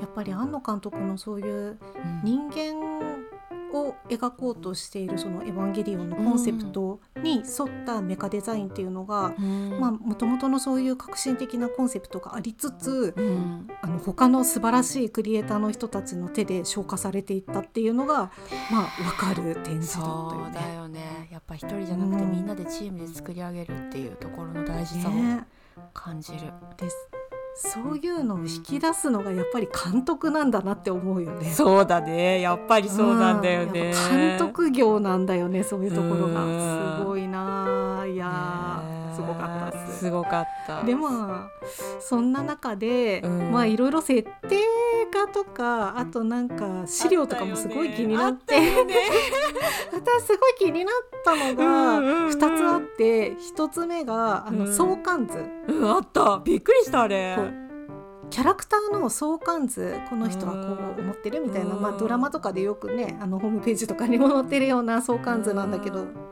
[0.00, 1.78] やっぱり庵野監督のそういううん
[2.22, 3.00] 人間を
[4.08, 13.68] 描こうとしているその「エヴァンゲリオン」のコンセプトに沿ったメカデザインっていうのが、もともとのそういう革新的なコンセプトがありつつうん。
[13.80, 18.30] あの他の素晴らしいクリエイターの人たちの手で消化されていったっていうのが
[18.70, 18.88] まあ
[19.18, 20.74] 分かる展示だったよそうだね。
[20.74, 21.28] よね。
[21.30, 25.46] やっぱ一人じゃなくてうんみんなでチームで作り上げるっていうところの大事さをね。
[25.92, 26.40] 感じる。
[26.76, 26.96] です
[27.56, 31.50] そういうのを引き出すのがやっぱり監督なんだなって思うよね。
[31.52, 32.40] そうだね。
[32.40, 33.72] やっぱりそうなんだようん。
[33.72, 33.92] ね。
[34.10, 36.34] 監督業なんだよねそういうところうん。
[36.34, 39.98] がすごいなあいやねーすごかったっす。
[39.98, 40.82] すごかった。
[40.84, 41.66] でまあ
[42.00, 43.52] そんな中で、うん。
[43.52, 44.60] まあいろいろ設定
[45.12, 48.94] 画とかあとなんか資料とかもすごい気になって、ね。
[49.92, 52.30] 私すごい気になったのがうんうんうん。
[52.30, 54.72] 2つあって1つ目があのうん。
[54.72, 56.40] 相関図、うんあった。
[56.44, 57.36] びっくりしたあれ。
[58.30, 60.58] キャラクターの相関図この人はこ
[60.98, 61.82] う思ってるみたいな、うん。
[61.82, 66.23] まあ、ドラマとかでよくねあのホームページとかにも載ってるような相関図なんだけど、うん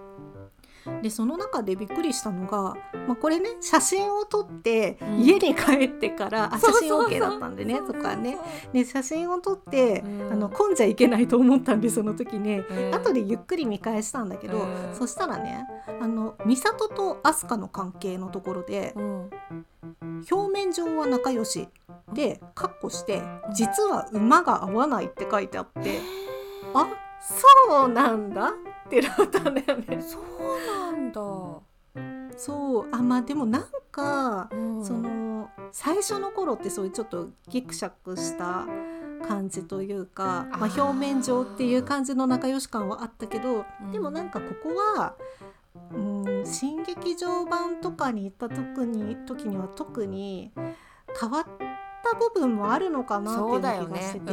[1.03, 5.21] でその中でびっくりしたのが、まあ、これね写真を撮ってうん。
[5.21, 6.89] 家に帰ってから、あ写真そうそう。
[6.89, 8.39] そう OK だったんでねそこはね。
[8.73, 10.33] で写真を撮って、うん。
[10.33, 12.95] あの混んじゃいけないと思ったんでその時ね、うん。
[12.95, 14.95] 後でゆっくり見返したんだけど、うん。
[14.95, 15.67] そしたらね
[16.01, 19.31] あの美里と飛鳥の関係のところでうん。
[20.31, 21.69] 表面上は仲良し
[22.13, 23.23] でカッコして
[23.55, 26.01] 実は馬が合わないって書いてあって
[26.75, 26.89] あ
[27.21, 28.53] そうなんだっ
[28.89, 30.03] てなったんだよね。
[30.03, 30.23] そう
[30.67, 30.82] なん
[31.13, 31.21] だ。
[32.37, 34.85] そうあまあでもなんか、うん。
[34.85, 38.67] その最初の頃ってそういうちょっとギクシャクした
[39.27, 43.93] 感じというかまあ、表面上っていう感じの仲良し感はあったけど、うん。
[43.93, 45.15] でもなんかここは、
[45.93, 50.53] うん、新劇場版とかに行った時に時には特に
[51.21, 54.33] 変わったた部分もあるのかなっていう気がしてて、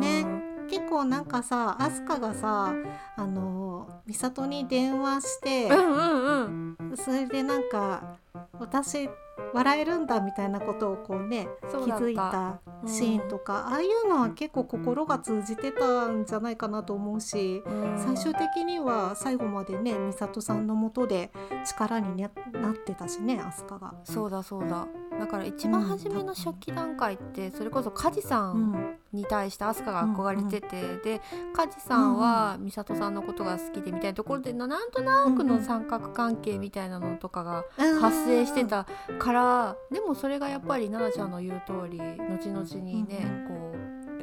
[0.00, 0.33] ね
[0.68, 2.72] 結構なんかさアスカがさ
[3.16, 6.96] あの美里に電話して、うんうんうん。
[6.96, 8.16] それでなんか
[8.58, 9.08] 私
[9.52, 17.98] 笑えるんだみたいなことをこうね気づいたシーンとか、ああいうのは結構心が通じてたんじゃないかなと思うし、うん。
[17.98, 21.30] 最終的には最後までね美里さんのもとで
[21.66, 23.94] 力に、ね、なってたしね飛鳥が。
[24.04, 24.86] そうだそうだ。
[25.18, 28.72] だから一番初めの初期段階ってそれこそ梶さうん。
[28.72, 31.20] んに対して飛鳥が憧れてて、で
[31.54, 37.64] 梶さんは美里さんのことが好きでみたいなところでななんとなくの三角関係みたいなのとかが
[38.00, 38.86] 発生してた
[39.24, 43.72] からでもそれがやっぱり奈々ちゃんの言う通り後々にねこ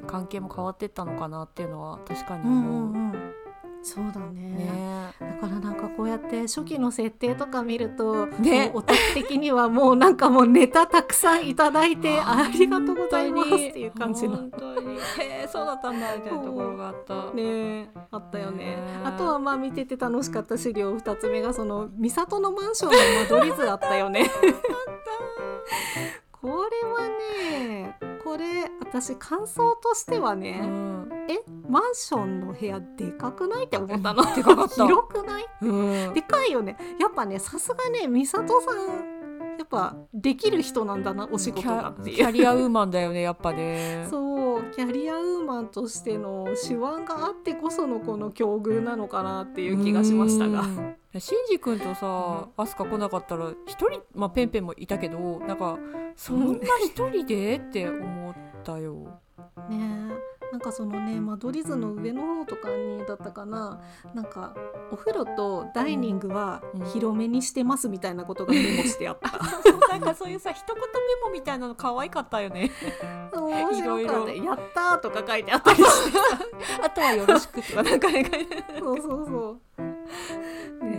[0.04, 2.90] う関係も変わってったのかなっていうのは確かにうう思う。
[2.90, 3.41] んうん
[3.84, 4.41] そうだね。
[4.41, 5.13] ね。
[5.20, 8.67] だからなんかこうやって初期の設定とか見ると、ね。
[8.67, 14.38] もうオタク的にはもうなんかもうネタたくさんいただいて ありがとうございますっていう感じの。
[14.38, 14.96] 本当に。
[14.96, 15.00] へ
[15.44, 17.32] えそうだったんだみたいなところがあった。
[17.34, 18.62] ねあったよね。
[18.62, 18.78] ね。
[19.04, 24.30] あとはまあ見てて楽しかった資料2つ目がその美里のマンションの間取り図あったよね
[26.42, 28.46] これはねこれ
[28.80, 31.08] 私感想としてはうね、ん。
[31.30, 34.36] えマンションの部屋でかくないって思ったの？
[34.36, 35.46] でかかった広くない？
[35.62, 36.78] うんでかいよね。
[37.00, 39.11] やっぱねさすがね美里さん
[39.72, 41.90] ぱできる人なんだなお仕事が。
[41.90, 44.06] っていうキャリアウーマンだよねやっぱね。
[44.12, 50.62] そうキャリアウーマンとしての手腕があってこそのこの境遇なのかなっていう気がしましたが。
[50.62, 50.96] うん。
[51.20, 55.78] シンジ君とさ、アスカ来なかったら一人、まあペンペンもいたけど、なんか
[56.16, 57.58] そんな一人で？
[57.58, 59.20] って思ったよ。
[59.70, 63.80] ねなんかそのね間取り図の上の方とかにだったかな
[64.14, 64.54] なんか
[64.92, 69.32] お風呂とダイニングはうん広めにしてますみたいなことがメモしてあった。
[69.90, 70.82] なんかそういうさ一言メ
[71.24, 72.72] モみたいなの可愛かったよね。
[73.34, 76.18] 面白かいろいろったやったーとか書いてあったりして
[76.84, 78.26] あとはよろしくとかなんかね。
[78.80, 79.58] そうそうそ
[80.82, 80.86] う。
[80.86, 80.91] ね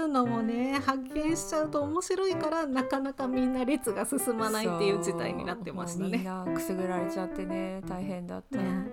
[0.00, 6.02] いうのもね発見しちゃうと面白いからなかなかみんな列が進まないっていう事態になってましたそう。
[6.02, 6.28] もうみんね。
[6.28, 8.58] なくすぐられちゃってね大変だった。
[8.58, 8.90] ね。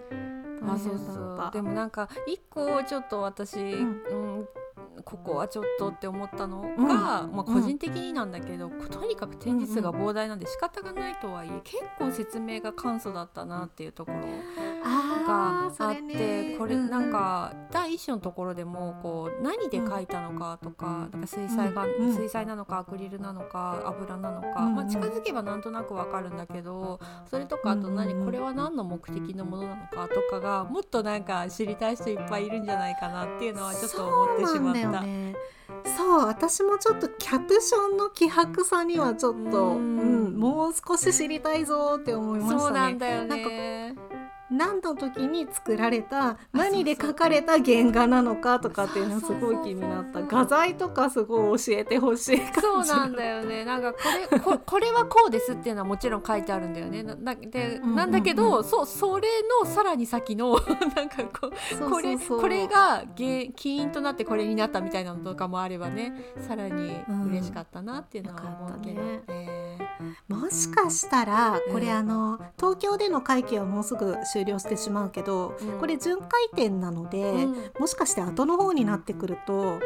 [0.68, 4.48] あそうそうでもなんか一個ちょっと私、うんん
[5.06, 6.88] ここはちょっとって思ったのが、うん。
[7.32, 14.20] まあ、個人的になんだけど、とにかく展示数が膨大なんで仕方がないとはいえ結構説明が簡素だったなっていうところ
[14.84, 35.04] があってこれなんか第一章のところでもこう何で描いたのかとかなんか水彩が水彩なのかアクリルなのか油なのか、まあ、近づけばなんとなくわかるんだけどそれとかあと何これは何の目的のものなのかとかがもっとなんか知りたい人いっぱいいるんじゃないかなっていうのはちょっと思ってしまった。
[35.98, 42.62] そう私もちょっとキャプションの希薄さにはちょっと、ううんんもう少し知りたいぞって思いましたね。
[42.62, 43.96] そうなんだよなんかね。
[44.50, 50.22] 何の時に作られた何で描かれた原画なのかとかっていうのはすごい気になった。
[50.22, 53.66] 画材とかすごい教えてほしいそうなんだよね。
[53.66, 54.00] なんかこ
[54.32, 57.04] れこ これはこうですっていうのはもちろん書いてあるんだよね。
[57.04, 59.28] ななでなんだけど、そうそれ
[59.62, 60.58] のさらに先の
[60.96, 61.52] なんかこ
[61.90, 69.08] これこれが原起因となってこれになったみたいなのとかもあればねさらに嬉しかったなっていうのは思うけど、うん。
[69.08, 69.78] ね。
[70.28, 71.94] もしかしたらこれ、うん。
[71.94, 75.80] あの東京での会期はもうすぐ終了してしまうけど、うん。
[75.80, 77.56] これ巡回展なので、うん。
[77.80, 79.80] もしかして後の方になってくると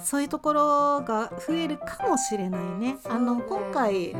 [0.00, 2.98] そういうところが増えるかもしれないね。
[3.04, 4.14] あの今回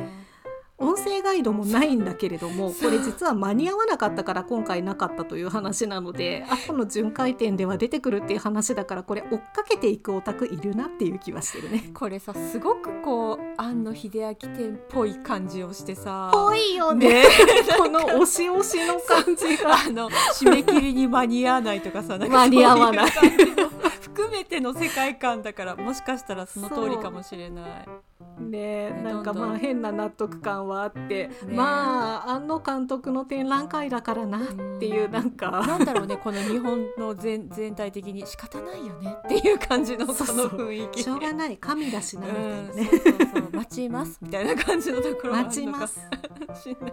[0.81, 11.91] 音声ガイドもないんだけれどもこれ実は間に合わなかったから今回なかったという話なので後の巡回展では出てくるっていう話だからこれ追っかけていくオタクいるなっていう気はしてるね。
[11.95, 16.31] これさすごくこう庵野秀明展っぽい感じをしてさ。
[16.33, 17.25] ぽいよねね
[17.77, 19.75] この押し押しの感じが。
[19.75, 23.69] あの締め切りに間に合わないとかさなんか間に合わないそういう感じの
[24.01, 28.08] 含めての世界観だからもしかしたらその通りかもしれない。
[28.39, 31.31] ねねなんかまあ変な納得感はあって、ね。
[31.55, 34.43] まあ庵野監督の展覧会だからなっ
[34.79, 40.27] ていうなんか、なんだろうねこの日本の全全体的に仕方ないよねっていう感じのこのそう。
[40.27, 41.03] そう雰囲気。
[41.03, 41.57] しょうがない。
[41.59, 43.51] 神だしなみたいなうん、ね、そうそうそう。
[43.53, 46.01] 待ちますみたいな感じのところ待ちます。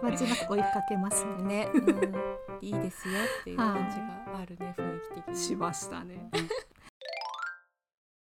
[0.02, 0.46] 待ちます。
[0.48, 1.86] 追いかけますねね、うん、
[2.60, 3.98] いいですよっていう感じ
[4.32, 5.36] があるね雰囲気的に。
[5.36, 6.30] しましたね。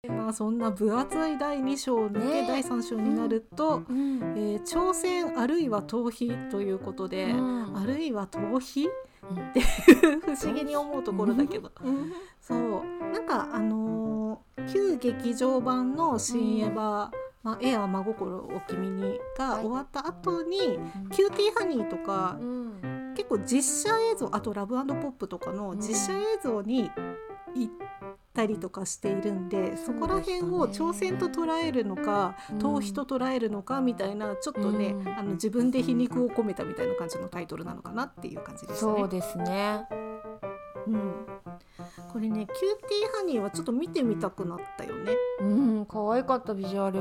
[0.09, 2.47] まあそんな分厚い第2章を抜け、ね。
[2.47, 7.77] 第3章になると、うんえー挑戦あるいは逃避ということで、うん。
[7.77, 8.87] あるいは逃避？
[9.29, 12.11] うんっていう不思議に思うところだけど、うん。
[12.41, 13.11] そう。
[13.11, 17.09] なんかあのー旧劇場版の「新エヴァ」
[17.43, 19.63] まあ、エア真心を君にがはい。
[19.63, 20.79] 終わった後に、
[21.11, 23.13] キューティーハニーとかうん。
[23.15, 26.91] 結構実写映像あとラブポップとかの実写映像に
[27.55, 27.73] 行っ
[28.37, 38.93] たりとかしているんで、そこら辺を挑戦と捉えるのかうん逃避と捉えるのかみたいなちょっとね、うんあの自分で皮肉を込めたみたいな感じのタイトルなのかなっていう感じですね。
[38.95, 39.87] そうですね
[40.85, 41.13] うん、
[42.13, 45.13] これねキューティーハニーはちょっと見てみたくなったよね。
[45.41, 46.99] うん可愛かったビジュアル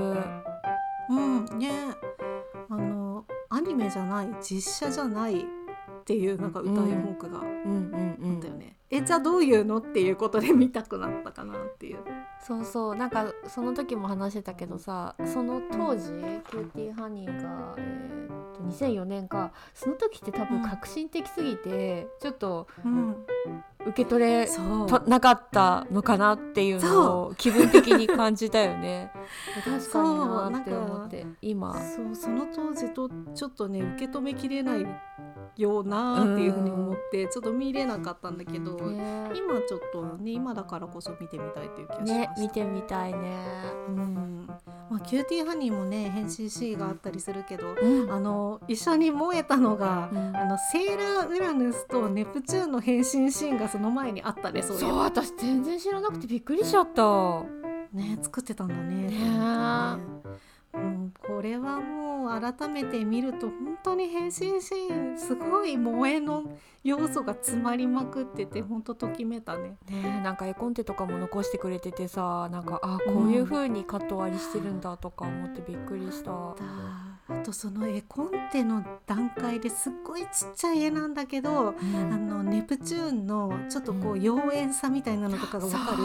[1.10, 1.70] うんね
[2.70, 5.44] あのアニメじゃない実写じゃないっ
[6.04, 8.76] ていうなんか謳い文句があうんうんうんあったよね。
[8.90, 11.98] えじゃあどういうのっていうことで見たくなったかなっていう。
[12.40, 12.94] そうそう。
[12.94, 23.16] なんかその時も話してたけどさその当時キューティーハニーが、えー、と2004年かその時って多分革新的すぎて、ちょっとうん、
[23.86, 24.48] 受け取れ
[25.06, 29.12] なかったのかなっていうのを気分的に感じたよね。
[29.64, 31.74] 確かになって思って今。
[31.80, 34.86] そうその当時とちょっとね受け止めきれない
[35.56, 42.18] ようなっていうふうに思ってちょっと見れなかったんだけど、ね今ちょっとね今だからこそ見てみたいという気がしました。
[42.18, 43.36] ね見てみたいね。
[43.88, 44.46] うん。
[44.88, 48.12] まあ、キューティーハニーもね変身シーンがあったりするけどうん。
[48.12, 50.36] あの一緒に燃えたのが、うん。
[50.36, 57.44] あのセーラーウラヌスとネプチューンの変身シーンがその前にあったねそうそうば私全然知らなくてびっくりしちゃった。
[57.92, 59.16] ね作ってたんだねね
[60.76, 66.44] うん、これはもう改めて見ると本当に変身シーンすごい萌えの
[66.84, 69.70] 要素が詰まりまくってて本当ときめたね。
[69.70, 76.30] ねえなんか絵コンテとかも残してくれててさなんかあこういう風にカット割りしてるんだとか思ってびっくりした。
[76.30, 76.56] だ
[77.28, 85.96] あとその絵コンテの段階ですっごいちっちゃい絵なんだけど、うんあのネプチューンのちょっとこうう妖艶さみたいなのとかがわかる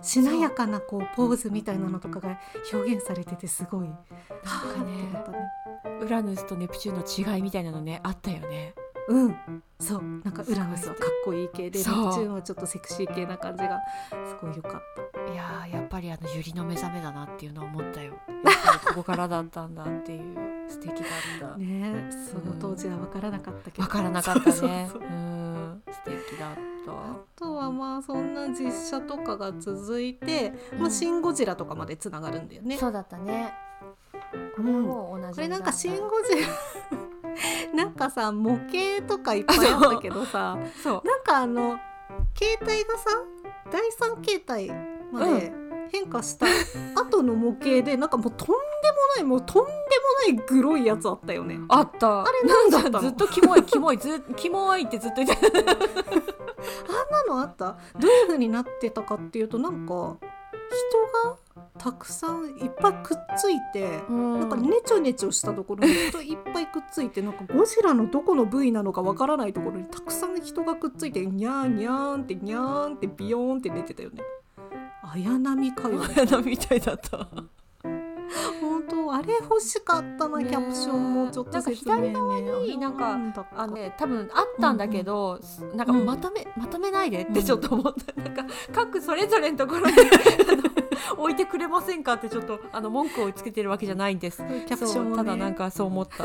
[0.00, 2.40] そうしなやかなこうポーズみたいなのとかが
[2.72, 3.88] 表現されててすごい。
[4.44, 5.38] なんかね
[6.00, 8.74] ウラヌスとネプチューンの違いみたいなのねあったよね。
[9.08, 14.82] うん、そうなんかウラヌスはかっこいい系でネプチューンはちょっとセクシー系な感じがすごい良かっ
[15.16, 15.32] た。
[15.32, 18.12] いやーやっぱりあのユリの目覚めだなっていうのを思ったよ。
[18.12, 18.16] やっ
[18.54, 20.36] ぱりここからだったんだっていう
[20.68, 21.56] 素敵だった。
[21.56, 24.88] ねその当時は分からなかったけどわからなかったそうね。
[24.92, 26.60] そううそうん素敵だった。
[26.92, 32.78] あとはまあそんな実写とかが続いて、まあ、うんシン・ゴジラとかまでつながるんだよね。
[32.78, 33.52] そうだったね。
[34.32, 35.34] これはもう同じ。
[35.34, 36.48] これなんかシン・ゴジラ
[37.74, 41.06] なんかさ模型とかいっぱいあったけどさそう。
[41.06, 41.78] なんかあの
[42.36, 43.10] 携帯がさ
[43.70, 44.70] 第三形態
[45.12, 45.52] まで
[45.92, 46.46] 変化した
[46.96, 48.56] 後の模型でなんかもうとんでも
[49.16, 49.76] ないもうとんでも
[50.22, 51.58] ないグロいやつあったよね。
[51.68, 52.22] あった。
[52.22, 53.00] あれなんだったの？
[53.00, 55.72] ずっとキモい キモいずキモいってずっと言ってた。
[55.72, 55.78] あん
[57.10, 57.76] なのあった？
[57.98, 60.16] どういう風になってたかっていうとなんか
[60.70, 61.36] 人が
[61.78, 74.22] たくさんいっぱいくっついて、なんかネチョネチョしたところに人いっぱいくっついてなんかゴジラのどこの部位なのかわからないところにたくさん人がくっついてニャーニャーンってニャーンってビヨーンって出てたよね。
[75.12, 76.14] 綾波かよね。
[76.14, 77.28] 花みたいだった。
[79.20, 81.54] あれ欲しかったな、ねキャプションもちょっとね。
[81.56, 85.38] なんか左側になんかだったあのね多分あったんだけど、
[85.74, 89.96] なんかまとめ、まとめないでってちょっと思った、なんか各それぞれのところに
[91.18, 94.38] 置いてくれませんかってちょっとあの文句をつけてるわけじゃないんです。
[94.66, 95.16] キャプションをね。
[95.16, 96.24] ただなんかそう思った。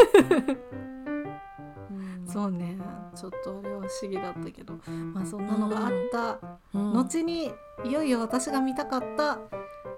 [1.91, 2.27] うん。
[2.27, 2.77] そうね。
[3.13, 4.79] ちょっとあれは不思議だったけど。
[5.13, 6.39] まあそんなのがあった、
[6.73, 6.93] うん。
[6.97, 7.51] 後に
[7.83, 9.39] いよいよ私が見たかった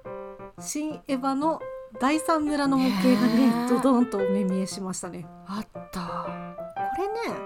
[0.59, 1.61] 「新エヴァ」の
[1.99, 5.25] 第三村の模型がねドドンとお目見えしましたね。
[5.47, 6.27] あった。
[6.95, 7.37] これね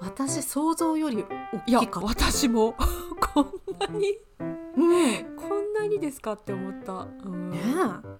[0.00, 1.24] 私想像より
[1.66, 2.08] いや大きかった。
[2.08, 2.74] 私も
[3.34, 6.92] こんなにうんこんなにですかって思った。
[7.24, 8.14] うんねえ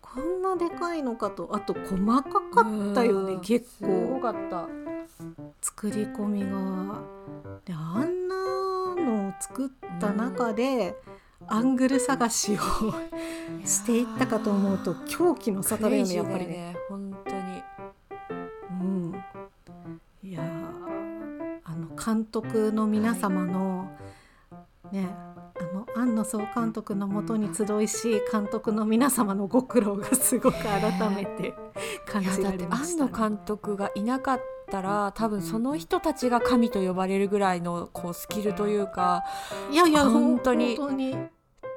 [0.00, 4.66] こんなでかいのかとあと細かかったよねうん結すご構かった。
[5.60, 7.02] 作り込みが。
[7.64, 8.36] であんな
[8.96, 9.68] のを作っ
[10.00, 10.96] た中で、
[11.46, 12.58] アングル探しを
[13.64, 16.52] していったかと思うと狂気の沙汰だよねやっぱりね。
[16.52, 16.76] ね。
[16.88, 17.62] 本当に。
[18.80, 19.24] うん、
[20.22, 23.90] いやーあの監督の皆様の、
[24.92, 25.08] ね
[25.60, 31.54] あの庵野総監督のもとに集いし監督の皆様のご苦労がすごく改めて
[32.06, 34.40] 感じられました、庵野監督がいなかっ
[34.70, 39.24] たら多分その人たちが神と呼ばれるぐらいのこうスキルというか
[39.70, 41.16] いやいや本当に本当に。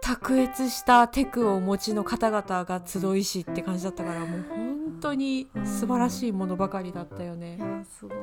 [0.04, 7.58] 卓越したテクをお持ちの方々が集いしって感じだったからもう本当に素晴らしいものばかりだったよいね。
[7.60, 8.18] やすごい。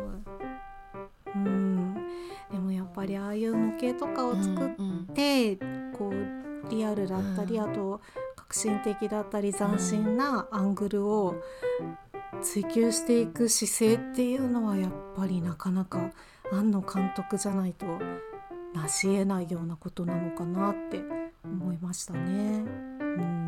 [1.37, 1.88] うん
[2.51, 5.57] でもやっぱりああいう模型とかを作っうんうんて
[5.97, 8.01] こうリアルだったり、うんあと
[8.37, 11.35] 革新的だったり斬新なアングルを
[12.41, 16.13] 追求していく姿勢っていうのはやっぱりなかなか
[16.51, 17.87] 庵野監督じゃないと
[18.75, 21.03] 成し得ないようなことなのかなって
[21.45, 22.65] 思いましたね。
[23.01, 23.48] うん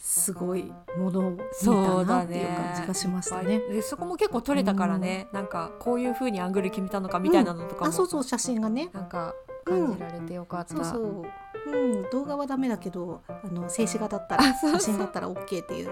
[0.00, 1.70] すごいものを見た
[2.04, 3.60] なっていう感じがしましたね。
[3.60, 9.34] でそこも結構撮れたからね、なんかこういう風にアングル決めたのかみたいなのとかも、あそうそう写真がねなんか
[9.64, 10.74] 感じられてよかった。
[10.74, 11.26] そうそう
[11.66, 11.76] う
[12.06, 15.90] ん、動画はダメだけどあの静止画だったら写真だったら OK っていう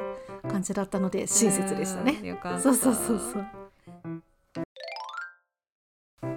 [0.50, 2.18] 感じだったので親切でしたね。
[2.20, 2.26] うん。
[2.26, 2.61] よかった。
[2.61, 3.46] そうそうそうそう。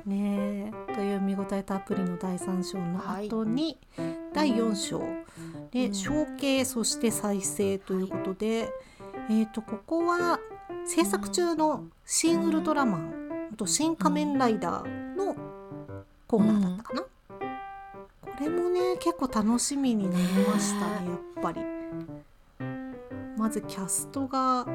[0.05, 0.60] ね
[1.21, 3.77] 見応えたっぷりの第3章の後に、
[4.33, 4.99] 第4章
[5.71, 8.69] で、うん承継そして再生ということで、
[9.29, 10.39] えー、とここは
[10.85, 15.35] 制作中の「新ウルトラマン」あと「新仮面ライダー」の
[16.27, 17.01] コーナーだったかな。
[17.01, 17.07] こ
[18.39, 21.61] れもね結構楽しみになりましたねやっぱり。
[23.37, 24.65] まずキャストが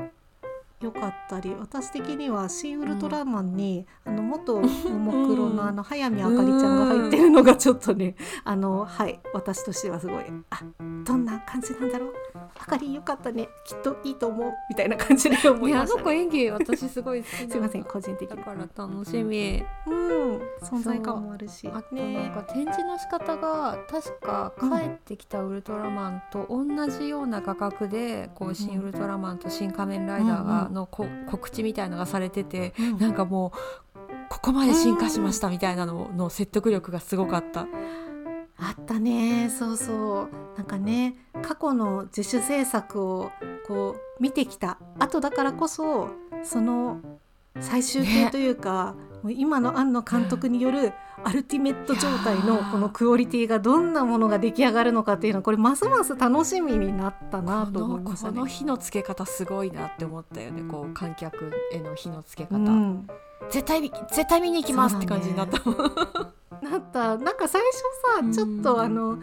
[0.80, 4.68] 良かったり私的には「シン・ウルトラマンに」あの元も
[4.98, 8.14] もクロのあの早見あかりちゃんが入ってるのがちょっとね
[8.44, 10.60] あのはい私としてはすごいあ
[11.04, 12.14] どんな感じなんだろう
[12.58, 16.02] あかりよかったねきっといいと思うみたいな感じで思いいやあました、ね。
[16.02, 19.62] の子演技私すごい好きすいません個人的にだから楽しみ。
[19.86, 20.16] うん
[20.62, 33.58] 存在感もあるしあとなんか展示の仕方が確か帰ってきたウルトラマンと同じような画角でこう新ウルトラマンと新仮面ライダーがのこ告知みたいのがされててうんなんかもう
[34.28, 37.66] ここまで進化しましたみたいなのの説得力がすごかった。
[38.58, 39.50] あったね。
[39.50, 40.30] そうそう。
[40.56, 43.30] なんかね過去の自主制作を
[43.66, 44.78] こう見てきた。
[44.98, 46.08] 後だからこそ
[46.42, 47.00] その
[47.60, 48.30] 最終形ね。
[48.30, 50.92] というか、もう今の庵野監督による
[51.24, 58.34] アルティメット状態のこのクオリティがどんなものが出来上がるのかっていうのはこれますます楽しみになったなこと思いのましたね。
[58.34, 60.62] この火のつけ方すごいなって思ったよね。
[60.70, 63.08] こう観客への火のつけ方、うん、
[63.50, 65.60] 絶対見絶対見に行きますって感じになった
[66.70, 67.16] なった。
[67.18, 67.62] なんか最
[68.24, 69.18] 初さちょっとあの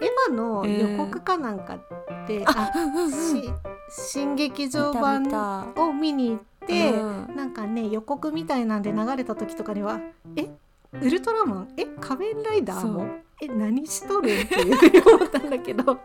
[0.00, 1.78] エヴァの予告かなんか
[2.26, 2.72] で、あ
[3.10, 3.50] し
[3.90, 5.24] 新劇場版
[5.76, 7.36] を見に行って、うん。
[7.36, 10.00] なんかね予告みたいなんで流れた時とかには
[10.36, 10.50] 「え
[11.00, 11.68] ウルトラマン？
[11.76, 13.06] え仮面ライダーも？
[13.40, 15.98] え何しとる?」っていうふうに思ったんだけど。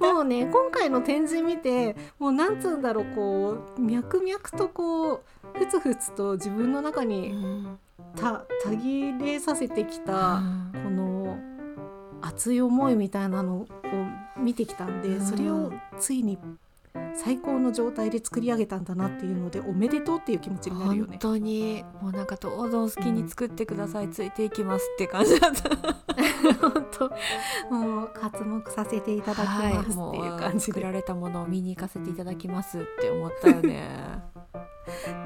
[0.00, 5.22] もうね今回の展示見てもうなんつうんだろうこう脈々とこう
[5.58, 7.78] ふつふつと自分の中にうん
[8.16, 10.42] たたぎれさせてきた
[10.72, 11.38] この
[12.20, 13.66] 熱い思いみたいなのを
[14.38, 15.26] 見てきたんで、うん。
[15.26, 16.38] それをついに
[17.14, 21.10] 最高の状態で作り上げたんだなっていうのでおめでとうっていう気持ちになるよね。
[21.12, 25.70] 本当にもうなんかどうぞお好きに作ってください、ついていきますって感じだった。
[26.70, 34.22] 本当もう活目させていただきますっていう感じで、作られたものを見に行かせていただきますって思ったよね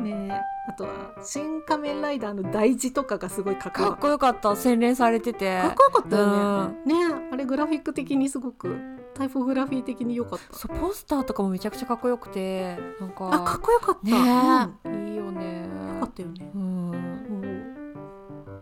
[0.00, 0.90] ねあとは
[1.24, 4.56] 「新仮面ライダー」の大事とかがすごいかっこよかっかっこよかった。
[4.56, 5.60] 洗練されてて。
[5.60, 7.08] たかっこよかったよね。
[7.08, 8.76] ねあれグラフィック的にすごく
[9.14, 10.56] タイポグラフィー的に良かった。
[10.56, 13.30] そうポスターとかもめちゃくちゃかっこよくてなんか。
[13.32, 14.06] あかっこよかった。
[14.06, 15.08] ねうん。
[15.08, 15.62] いいよね。
[15.94, 16.50] よかったよね。
[16.54, 16.78] うん。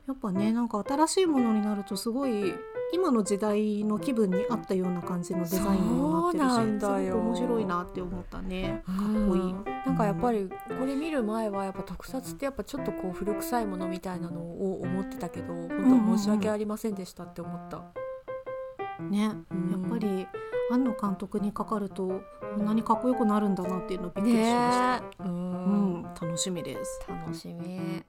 [0.06, 2.54] やっぱねなんか新しいものになるとすごい
[2.92, 8.82] 今の時代の気分に合ったような感じのデザインにもなってるしすごく面白いなって思ったね。
[8.86, 8.96] かっ
[9.28, 10.48] こいい、うんなんかやっぱり
[10.80, 17.84] これ見る前はやっぱ特撮ってやっぱちょっとこう古臭いものみたいなのを思ってたけど本当申し訳ありませんでしたって思った、
[19.00, 19.70] ね、うん。
[19.70, 20.26] やっぱり
[20.72, 22.20] 庵野監督にかかると
[22.56, 25.06] こんなにかっこよくなるんだなっていうのびっくりしました、ね。
[25.20, 27.04] ううんん、楽しみです。
[27.08, 28.02] 楽しみ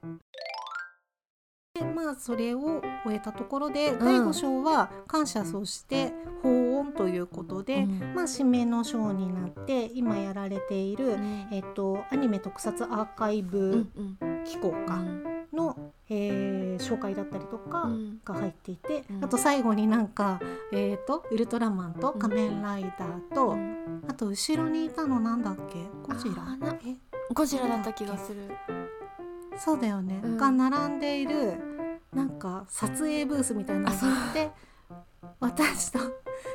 [1.78, 6.12] でまあそれを終えたところで、第5章は感謝そして
[6.42, 8.14] 法音ということで、うん。
[8.14, 11.16] まあ締めの章になって今やられている、
[11.52, 14.44] えっと、アニメ特撮アーカイうブんうん。
[14.44, 15.02] 機構か
[15.52, 18.20] の、えー紹介だったりとかうん。
[18.24, 19.24] が入っていて、うん。
[19.24, 20.40] あと最後になんか、
[20.72, 24.04] えー、とウルトラマンと仮面ライダーと、うん。
[24.08, 25.84] あと後ろにいたのなんだっけ？
[26.02, 26.56] ゴジラ。
[27.34, 28.40] ゴジラだった気がする
[29.58, 30.36] そうだよね、うん。
[30.36, 31.54] が並んでいる
[32.14, 34.50] なんか撮影ブースみたいなのがあって
[35.40, 35.98] 私と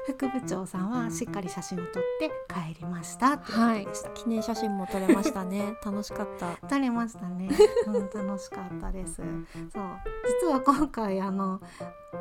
[0.07, 4.09] 副部長さんはしっかり写真を撮って帰りましたってことでした。
[4.11, 5.75] 記念写真も撮れましたね。
[5.83, 6.55] 楽しかった。
[6.67, 7.49] 撮れましたね、
[7.87, 9.15] うん、楽しかったです。
[9.15, 9.25] そう。
[10.41, 11.61] 実は今回あの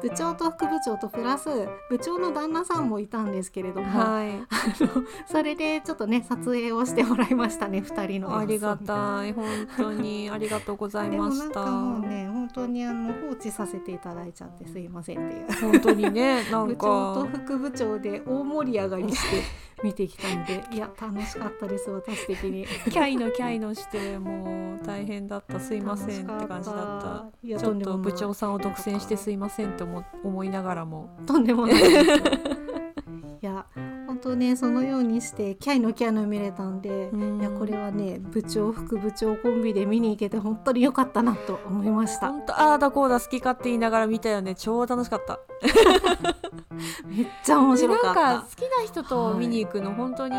[0.01, 1.49] 部長と副部長とプラス
[1.91, 4.31] 部長の旦那さんもいたんですけれども、はい。
[4.31, 4.39] あ
[4.81, 8.39] のそれでちょっとね撮影をしてもらいましたね2人の。
[8.39, 9.33] ありがたい。
[9.33, 10.31] 本当に。
[10.31, 11.45] ありがとうございでもました。
[11.45, 15.73] なんかもうね本当にあの放置させていただいちゃってすいませんっていう。
[15.73, 19.43] 本当にねなん部長とか副部長で大盛り上がりして
[19.85, 22.67] 見てきたんでいや楽しかったです私的に。
[22.91, 25.61] キャイのキャイのしてもう大変だった。
[25.61, 27.27] すいませんって感じだった。
[27.43, 31.11] いやちょっと部長んさんを独占してすいませんって思思いながらも。
[31.27, 31.83] とんでもない
[33.43, 33.67] いや
[34.07, 37.41] 本当ねそのようにしてキャイのキャイの見れたんでうん。
[37.41, 42.31] いやこれはね部長副部長コンビで見に行けて本当に良かったなと思いました。
[42.31, 44.55] 本当ああだこうだ好き勝手言いながら見たよね。
[44.55, 45.41] 超楽しかった。
[47.07, 48.23] めっちゃ面白かった。
[48.23, 50.37] なんか好きな人と見に行くの本当に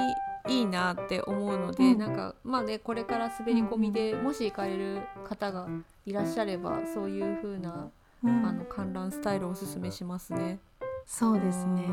[0.47, 1.97] いいなって思うので、うん。
[1.97, 5.67] なんかまあねこれから滑り込みで、もし行かれる方が
[6.05, 7.89] いらっしゃればそういう風な、
[8.23, 8.45] うん。
[8.45, 10.59] あの観覧スタイルをおすすめしますね。
[11.05, 11.85] そうですね。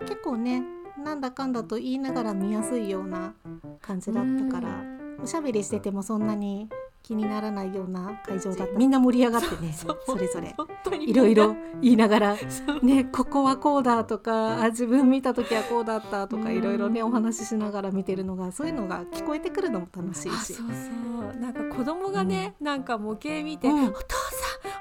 [0.00, 0.06] うん。
[0.06, 0.62] 結構ね
[1.02, 3.34] なんだかんだと言いながら見やすいような
[3.82, 4.84] 感じだったから
[5.22, 6.68] おしゃべりしててもそんなに
[7.02, 8.78] 気にならないような会場だった。
[8.78, 10.54] みんな盛り上がってねそれぞれ。
[11.00, 12.36] いろいろ言いながら
[12.82, 16.56] ねここはこうだとかあ自分見た時はこうだったとかうん。
[16.56, 20.28] いろいろねお話ししながら見てるのがそういうのが聞こえてくるのも楽しいし。
[20.28, 21.40] あそうそう。
[21.40, 23.84] なんか子供がね、なんか模型見て、うん。
[23.86, 24.14] お父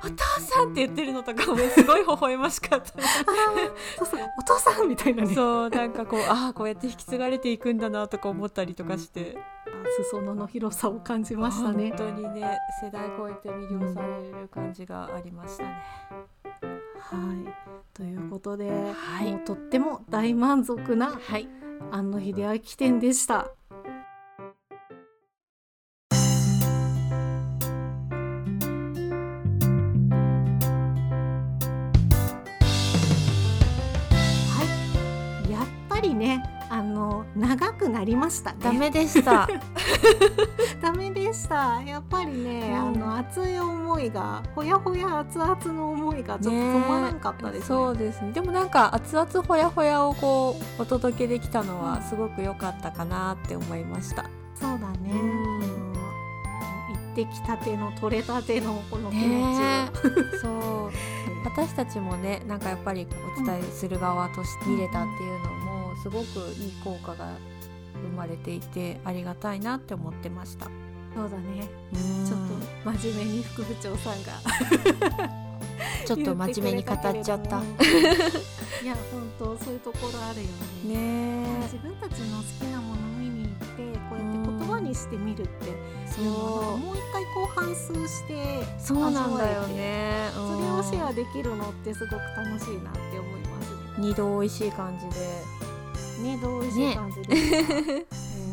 [0.04, 2.88] お父さんって言ってるのとかもすごい微笑ましかった。
[2.88, 9.38] そうそうお父さんみたいなねそうなんかこうああこうやって引き継がれていくんだなとか思ったりとかして
[10.10, 15.84] 裾野の広さを感じましたね本当にね世代超えて魅了される感じがありましたね。
[17.00, 17.18] は
[17.50, 17.54] い
[17.94, 21.48] ということで、はいもうとっても大満足なはい
[21.92, 23.52] 庵野秀明展でした。
[36.24, 38.58] ね、あの長くなりましたね。
[38.62, 39.48] ダメでした。
[40.82, 41.82] ダメでした。
[41.82, 47.66] やっぱりね、うんあの熱い思いが、ほやほや熱々の思いがちょっと止まらんかったですね。
[47.66, 48.32] そうですね。
[48.32, 54.24] でもなんか熱々ほやほやをこうお届けできたのはすごく良かったかなって思いました。
[54.56, 55.12] そうだね。
[55.12, 55.94] うん
[57.14, 59.90] ってきたての取れたてのこの気持
[60.32, 60.92] ち そう
[61.46, 63.08] 私たちもねなんかやっぱり
[63.40, 65.53] お伝えする側として見れたっていうのも
[66.04, 67.30] すごくいい効果が
[67.94, 70.66] 生まれていてありがたいなって思ってました。
[71.16, 71.70] そうだね。
[71.94, 74.34] うんちょっと真面目に副部長さんが
[76.06, 77.62] ちょっと真面目に語っちゃった。
[78.84, 80.48] いや本当そういうところあるよ
[80.84, 80.94] ね。
[80.94, 85.68] ね自分たちの好きなもの見に行ってこうやって言葉にしてみるって
[86.06, 90.30] そいうもう一回こう反芻してそうなんだよね。
[90.34, 93.78] それをシェアうんできるのってすごく楽しいなって思いますね。
[94.00, 95.63] 二度美味しい感じで。
[96.24, 98.44] ねどう美味しい感じですか、うん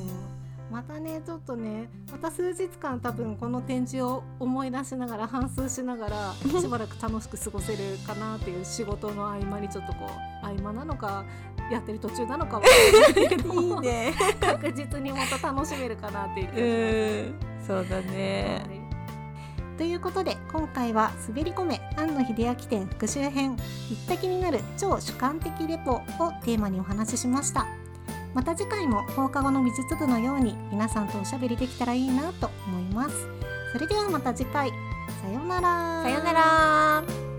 [0.70, 11.24] またねちょっとねまた数日間多分この展示を思い出しながら反芻しながらしばらく楽しく過ごせるかなっていう仕事の合間にちょっとこう合間なのか
[11.72, 12.62] やってる途中なのかは
[13.10, 14.14] いけれどもね。
[14.40, 16.60] 確実にまた楽しめるかなっていう気がし
[17.66, 17.72] ます。
[17.72, 17.86] うん。
[17.86, 18.79] そうだね。
[19.80, 27.66] ということで今回は「滑り込め庵野秀明展復習編行った気になる超主観的レポ」をテーマにお話ししました。
[28.34, 33.26] また次回も放課後の美術部のように皆さんとおしゃべりできたらいいなと思います。
[33.72, 34.68] それではまた次回。
[35.22, 36.02] さようなら。
[36.02, 37.29] さよなら。